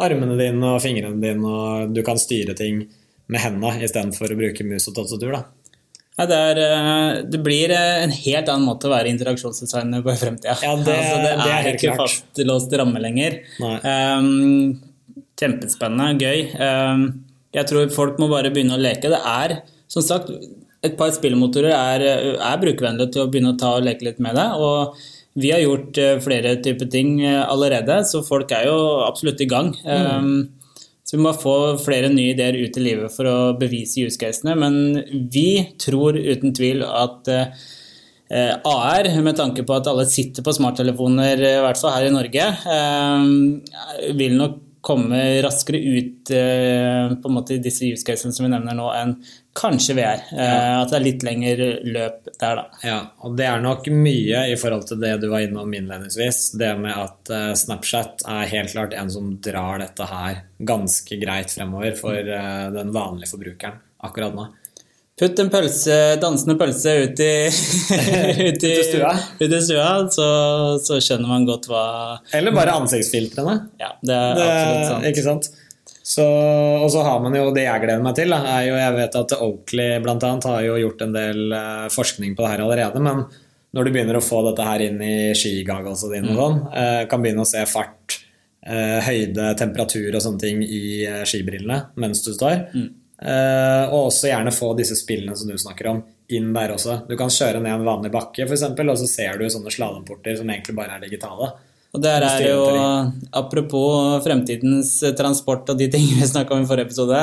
armene 0.00 0.36
dine 0.38 0.72
og 0.74 0.80
fingrene 0.82 1.20
dine, 1.22 1.44
og 1.46 1.92
du 1.94 2.02
kan 2.06 2.18
styre 2.18 2.54
ting 2.58 2.84
med 3.30 3.40
hendene 3.40 3.84
istedenfor 3.86 4.32
å 4.34 4.38
bruke 4.38 4.64
mus 4.66 4.88
og 4.90 4.96
tastatur. 4.98 5.32
da. 5.36 5.44
Ja, 6.14 6.26
det, 6.30 6.36
er, 6.38 6.58
eh, 6.62 7.22
det 7.26 7.40
blir 7.42 7.70
eh, 7.74 8.02
en 8.04 8.10
helt 8.14 8.48
annen 8.52 8.66
måte 8.68 8.86
å 8.86 8.92
være 8.92 9.10
interaksjonsdesigner 9.10 10.02
på 10.04 10.12
i 10.12 10.18
fremtida. 10.20 10.54
Ja, 10.62 10.74
det- 10.76 10.94
altså, 10.94 11.16
det, 11.24 11.30
det 11.40 11.52
er 11.52 11.68
er 11.68 11.70
ikke 11.74 11.94
klart. 11.96 12.12
fastlåst 12.34 12.76
ramme 12.78 13.00
lenger. 13.02 13.40
Um, 13.60 14.80
kjempespennende, 15.40 16.18
gøy. 16.22 16.44
Um, 16.60 17.06
jeg 17.54 17.66
tror 17.70 17.90
folk 17.94 18.20
må 18.22 18.28
bare 18.30 18.52
begynne 18.54 18.76
å 18.76 18.82
leke. 18.82 19.10
Det 19.10 19.18
er, 19.18 19.56
som 19.90 20.02
sagt, 20.06 20.30
et 20.84 20.96
par 21.00 21.10
spillmotorer 21.16 21.72
er, 21.74 22.06
er 22.36 22.62
brukervennlige 22.62 23.14
til 23.14 23.24
å 23.24 23.28
begynne 23.32 23.54
å 23.54 23.58
ta 23.58 23.74
og 23.78 23.86
leke 23.86 24.06
litt 24.06 24.20
med 24.22 24.36
det. 24.38 24.46
og 24.54 24.94
vi 25.34 25.50
har 25.50 25.62
gjort 25.62 25.98
eh, 25.98 26.18
flere 26.22 26.56
typer 26.62 26.90
ting 26.90 27.16
eh, 27.24 27.42
allerede, 27.42 28.00
så 28.06 28.22
folk 28.26 28.52
er 28.54 28.68
jo 28.68 28.76
absolutt 29.02 29.42
i 29.42 29.48
gang. 29.50 29.72
Um, 29.82 30.52
så 31.04 31.18
vi 31.18 31.24
må 31.26 31.34
få 31.36 31.56
flere 31.82 32.08
nye 32.12 32.32
ideer 32.32 32.56
ut 32.56 32.78
i 32.78 32.84
livet 32.84 33.12
for 33.12 33.28
å 33.28 33.38
bevise 33.58 34.06
use 34.06 34.18
casene. 34.20 34.54
Men 34.56 35.26
vi 35.30 35.74
tror 35.82 36.16
uten 36.16 36.54
tvil 36.56 36.84
at 36.86 37.28
eh, 37.34 38.54
AR, 38.64 39.10
med 39.26 39.36
tanke 39.38 39.66
på 39.66 39.76
at 39.76 39.90
alle 39.90 40.06
sitter 40.08 40.46
på 40.46 40.54
smarttelefoner, 40.56 41.42
i 41.42 41.58
hvert 41.66 41.82
fall 41.82 41.96
her 41.96 42.08
i 42.08 42.14
Norge, 42.14 42.46
eh, 42.78 44.14
vil 44.16 44.38
nok 44.38 44.62
komme 44.84 45.20
raskere 45.42 45.78
ut 45.78 46.30
eh, 46.30 47.14
på 47.16 47.30
en 47.30 47.34
måte 47.34 47.56
i 47.56 47.62
disse 47.62 47.88
use 47.88 48.04
casene 48.06 48.34
som 48.36 48.44
vi 48.44 48.50
nevner 48.52 48.76
nå, 48.76 48.90
enn 48.92 49.14
kanskje 49.56 49.96
VR. 49.96 50.24
Ja. 50.34 50.82
At 50.82 50.90
det 50.90 50.98
er 50.98 51.04
litt 51.04 51.24
lengre 51.24 51.68
løp 51.86 52.28
der, 52.28 52.60
da. 52.60 52.64
Ja, 52.84 52.98
og 53.24 53.38
det 53.38 53.46
er 53.48 53.62
nok 53.64 53.88
mye 53.94 54.44
i 54.50 54.58
forhold 54.60 54.88
til 54.90 55.00
det 55.00 55.14
du 55.22 55.28
var 55.32 55.46
innom 55.46 55.72
innledningsvis. 55.72 56.42
Det 56.60 56.74
med 56.82 56.92
at 56.92 57.32
eh, 57.32 57.52
Snapchat 57.58 58.26
er 58.28 58.52
helt 58.52 58.74
klart 58.74 58.96
en 58.98 59.12
som 59.14 59.32
drar 59.44 59.80
dette 59.80 60.10
her 60.10 60.42
ganske 60.58 61.20
greit 61.22 61.54
fremover 61.54 61.96
for 61.98 62.20
eh, 62.20 62.66
den 62.74 62.92
vanlige 62.94 63.32
forbrukeren 63.32 63.80
akkurat 64.04 64.36
nå. 64.36 64.50
Putt 65.14 65.38
en 65.38 65.50
pølse, 65.52 65.96
dansende 66.18 66.56
pølse 66.58 66.90
ut 67.04 67.20
i, 67.22 67.32
ut 68.48 68.64
i, 68.66 68.70
i 68.72 68.86
stua. 68.88 69.12
ut 69.38 69.52
i 69.52 69.60
stua 69.62 69.90
så, 70.10 70.24
så 70.82 70.96
skjønner 70.98 71.30
man 71.30 71.44
godt 71.46 71.68
hva 71.70 71.84
Eller 72.34 72.54
bare 72.56 72.74
ansiktsfiltrene. 72.80 73.54
Ja, 73.78 73.92
det 74.02 74.16
er 74.16 74.34
Det, 74.40 74.48
absolutt 74.48 74.88
sant. 74.90 75.06
ikke 75.12 75.24
sant? 75.28 75.50
Så, 76.04 76.24
og 76.82 76.90
så 76.92 77.04
har 77.06 77.22
man 77.22 77.32
jo 77.38 77.46
det 77.54 77.62
jeg 77.64 77.80
gleder 77.84 78.02
meg 78.04 78.18
til. 78.18 78.34
Da, 78.34 78.40
er 78.58 78.66
jo, 78.66 78.74
jeg 78.76 78.96
vet 78.98 79.14
at 79.22 79.36
Oakley 79.38 79.94
blant 80.04 80.26
annet 80.26 80.48
har 80.50 80.66
jo 80.66 80.74
gjort 80.82 81.06
en 81.06 81.14
del 81.14 81.54
eh, 81.56 81.86
forskning 81.94 82.34
på 82.36 82.44
det 82.44 82.50
her 82.50 82.64
allerede. 82.66 83.00
Men 83.06 83.22
når 83.74 83.86
du 83.88 83.92
begynner 83.94 84.18
å 84.18 84.24
få 84.26 84.42
dette 84.50 84.66
her 84.66 84.84
inn 84.84 84.98
i 85.02 85.14
skigagglesa 85.38 86.10
dine, 86.12 86.34
og 86.34 86.42
sånn, 86.42 86.58
eh, 86.76 87.00
kan 87.10 87.22
begynne 87.24 87.46
å 87.46 87.48
se 87.48 87.62
fart, 87.70 88.18
eh, 88.66 88.98
høyde, 89.06 89.48
temperatur 89.62 90.10
og 90.18 90.26
sånne 90.26 90.42
ting 90.44 90.60
i 90.66 90.82
skibrillene 91.30 91.80
mens 92.02 92.20
du 92.26 92.34
står. 92.34 92.58
Eh, 92.74 92.90
og 93.24 94.10
også 94.10 94.28
gjerne 94.28 94.52
få 94.52 94.72
disse 94.76 94.96
spillene 94.98 95.36
som 95.36 95.48
du 95.48 95.56
snakker 95.58 95.88
om, 95.92 96.02
inn 96.34 96.50
der 96.56 96.74
også. 96.74 96.98
Du 97.08 97.14
kan 97.20 97.32
kjøre 97.32 97.60
ned 97.62 97.72
en 97.72 97.86
vanlig 97.86 98.10
bakke, 98.12 98.44
eksempel, 98.46 98.90
og 98.92 98.98
så 99.00 99.08
ser 99.08 99.38
du 99.40 99.46
sånne 99.52 99.72
slalåmporter 99.72 100.36
som 100.40 100.50
egentlig 100.50 100.76
bare 100.76 100.98
er 100.98 101.06
digitale. 101.06 101.52
Og 101.94 102.02
der 102.02 102.24
er 102.26 102.42
jo, 102.48 102.62
Apropos 103.38 104.18
fremtidens 104.24 104.96
transport 105.16 105.68
og 105.70 105.78
de 105.78 105.86
tingene 105.92 106.20
vi 106.24 106.26
snakka 106.26 106.56
om 106.56 106.64
i 106.64 106.68
forrige 106.68 106.88
episode. 106.90 107.20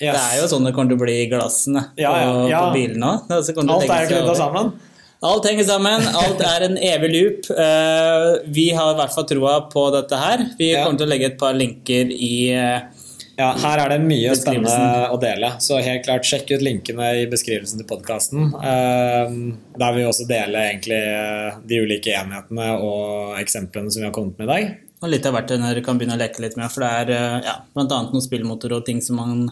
Yes. 0.00 0.12
Det 0.12 0.20
er 0.20 0.36
jo 0.42 0.50
sånn 0.52 0.66
det 0.68 0.74
kommer 0.76 0.92
til 0.92 0.98
å 1.00 1.02
bli 1.02 1.14
i 1.22 1.26
glassene 1.28 1.82
Ja, 2.00 2.12
ja, 2.20 2.28
ja. 2.48 2.60
på 2.66 2.76
bilene 2.76 3.14
òg. 3.16 3.32
Alt 3.32 3.90
er 3.96 4.06
knytta 4.12 4.36
sammen. 4.36 4.70
Alt 5.20 5.44
henger 5.50 5.66
sammen. 5.68 6.04
Alt 6.16 6.40
er 6.48 6.62
en 6.68 6.78
evig 6.80 7.10
loop. 7.12 7.48
Eh, 7.52 8.28
Vi 8.56 8.70
har 8.76 8.94
i 8.94 8.98
hvert 9.00 9.12
fall 9.12 9.26
troa 9.28 9.56
på 9.72 9.82
dette 9.92 10.16
her. 10.20 10.46
Vi 10.56 10.70
kommer 10.78 10.96
til 11.00 11.08
å 11.08 11.10
legge 11.12 11.28
et 11.32 11.40
par 11.40 11.56
linker 11.56 12.12
i 12.16 12.32
eh, 12.56 12.78
Ja, 13.40 13.50
her 13.56 13.80
er 13.84 13.94
det 13.94 14.02
mye 14.04 14.34
spennende 14.36 15.08
å 15.08 15.16
dele. 15.20 15.54
Så 15.64 15.78
helt 15.80 16.04
klart, 16.04 16.28
sjekk 16.28 16.52
ut 16.52 16.64
linkene 16.64 17.06
i 17.22 17.24
beskrivelsen 17.30 17.80
til 17.80 17.88
podkasten. 17.88 18.50
Der 18.60 19.94
vil 19.94 20.02
vi 20.02 20.08
også 20.10 20.28
dele 20.28 20.66
egentlig 20.68 21.00
eh, 21.00 21.58
de 21.64 21.80
ulike 21.80 22.12
enhetene 22.18 22.74
og 22.84 23.40
eksemplene 23.40 23.92
som 23.92 24.02
vi 24.02 24.10
har 24.10 24.16
kommet 24.16 24.38
med 24.40 24.48
i 24.48 24.52
dag. 24.52 24.70
Og 25.00 25.08
litt 25.08 25.24
av 25.24 25.32
verktøyene 25.32 25.70
dere 25.70 25.80
kan 25.84 25.96
begynne 25.96 26.16
å 26.18 26.20
leke 26.20 26.42
litt 26.44 26.58
med. 26.60 26.68
For 26.68 26.84
det 26.84 26.90
er 26.92 27.12
eh, 27.14 27.36
ja, 27.46 27.54
bl.a. 27.72 27.86
noen 27.88 28.20
spillmotorer 28.24 28.76
og 28.80 28.84
ting 28.84 28.98
som 29.00 29.16
man 29.16 29.46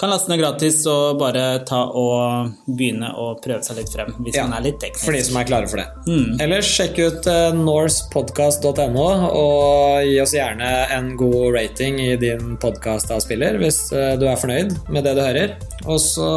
kan 0.00 0.10
laste 0.10 0.32
ned 0.32 0.40
gratis 0.40 0.80
og 0.90 1.20
bare 1.20 1.60
ta 1.68 1.84
og 1.94 2.50
begynne 2.66 3.12
å 3.14 3.28
prøve 3.38 3.62
seg 3.66 3.78
litt 3.78 3.92
frem 3.94 4.10
hvis 4.18 4.34
Ja, 4.40 4.48
man 4.48 4.58
er 4.58 4.66
litt 4.66 4.80
teknisk. 4.82 5.04
For 5.06 5.14
de 5.14 5.22
som 5.28 5.38
er 5.38 5.46
klare 5.46 5.70
for 5.70 5.82
det. 5.82 5.86
Ellers 6.42 6.72
sjekk 6.72 6.98
ut 6.98 7.30
norsepodcast.no 7.60 9.06
og 9.38 10.02
gi 10.08 10.18
oss 10.24 10.34
gjerne 10.34 10.72
en 10.96 11.12
god 11.20 11.54
rating 11.54 12.02
i 12.02 12.12
din 12.20 12.56
podkastavspiller 12.58 13.60
hvis 13.62 13.84
eh, 13.94 14.14
du 14.18 14.26
er 14.26 14.40
fornøyd 14.40 14.74
med 14.90 15.06
det 15.06 15.14
du 15.14 15.22
hører. 15.22 15.54
Og 15.86 16.02
så 16.02 16.28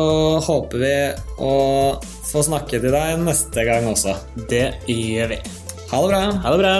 håper 0.46 0.86
vi 0.86 0.96
å 1.42 1.56
få 2.32 2.46
snakke 2.46 2.78
til 2.78 2.94
deg 2.94 3.26
neste 3.26 3.66
gang 3.68 3.90
også. 3.90 4.16
Det 4.52 4.68
gjør 4.86 5.34
vi. 5.34 5.42
Ha 5.92 6.04
det 6.06 6.12
bra! 6.14 6.28
Ha 6.46 6.54
det 6.54 6.62
bra. 6.62 6.76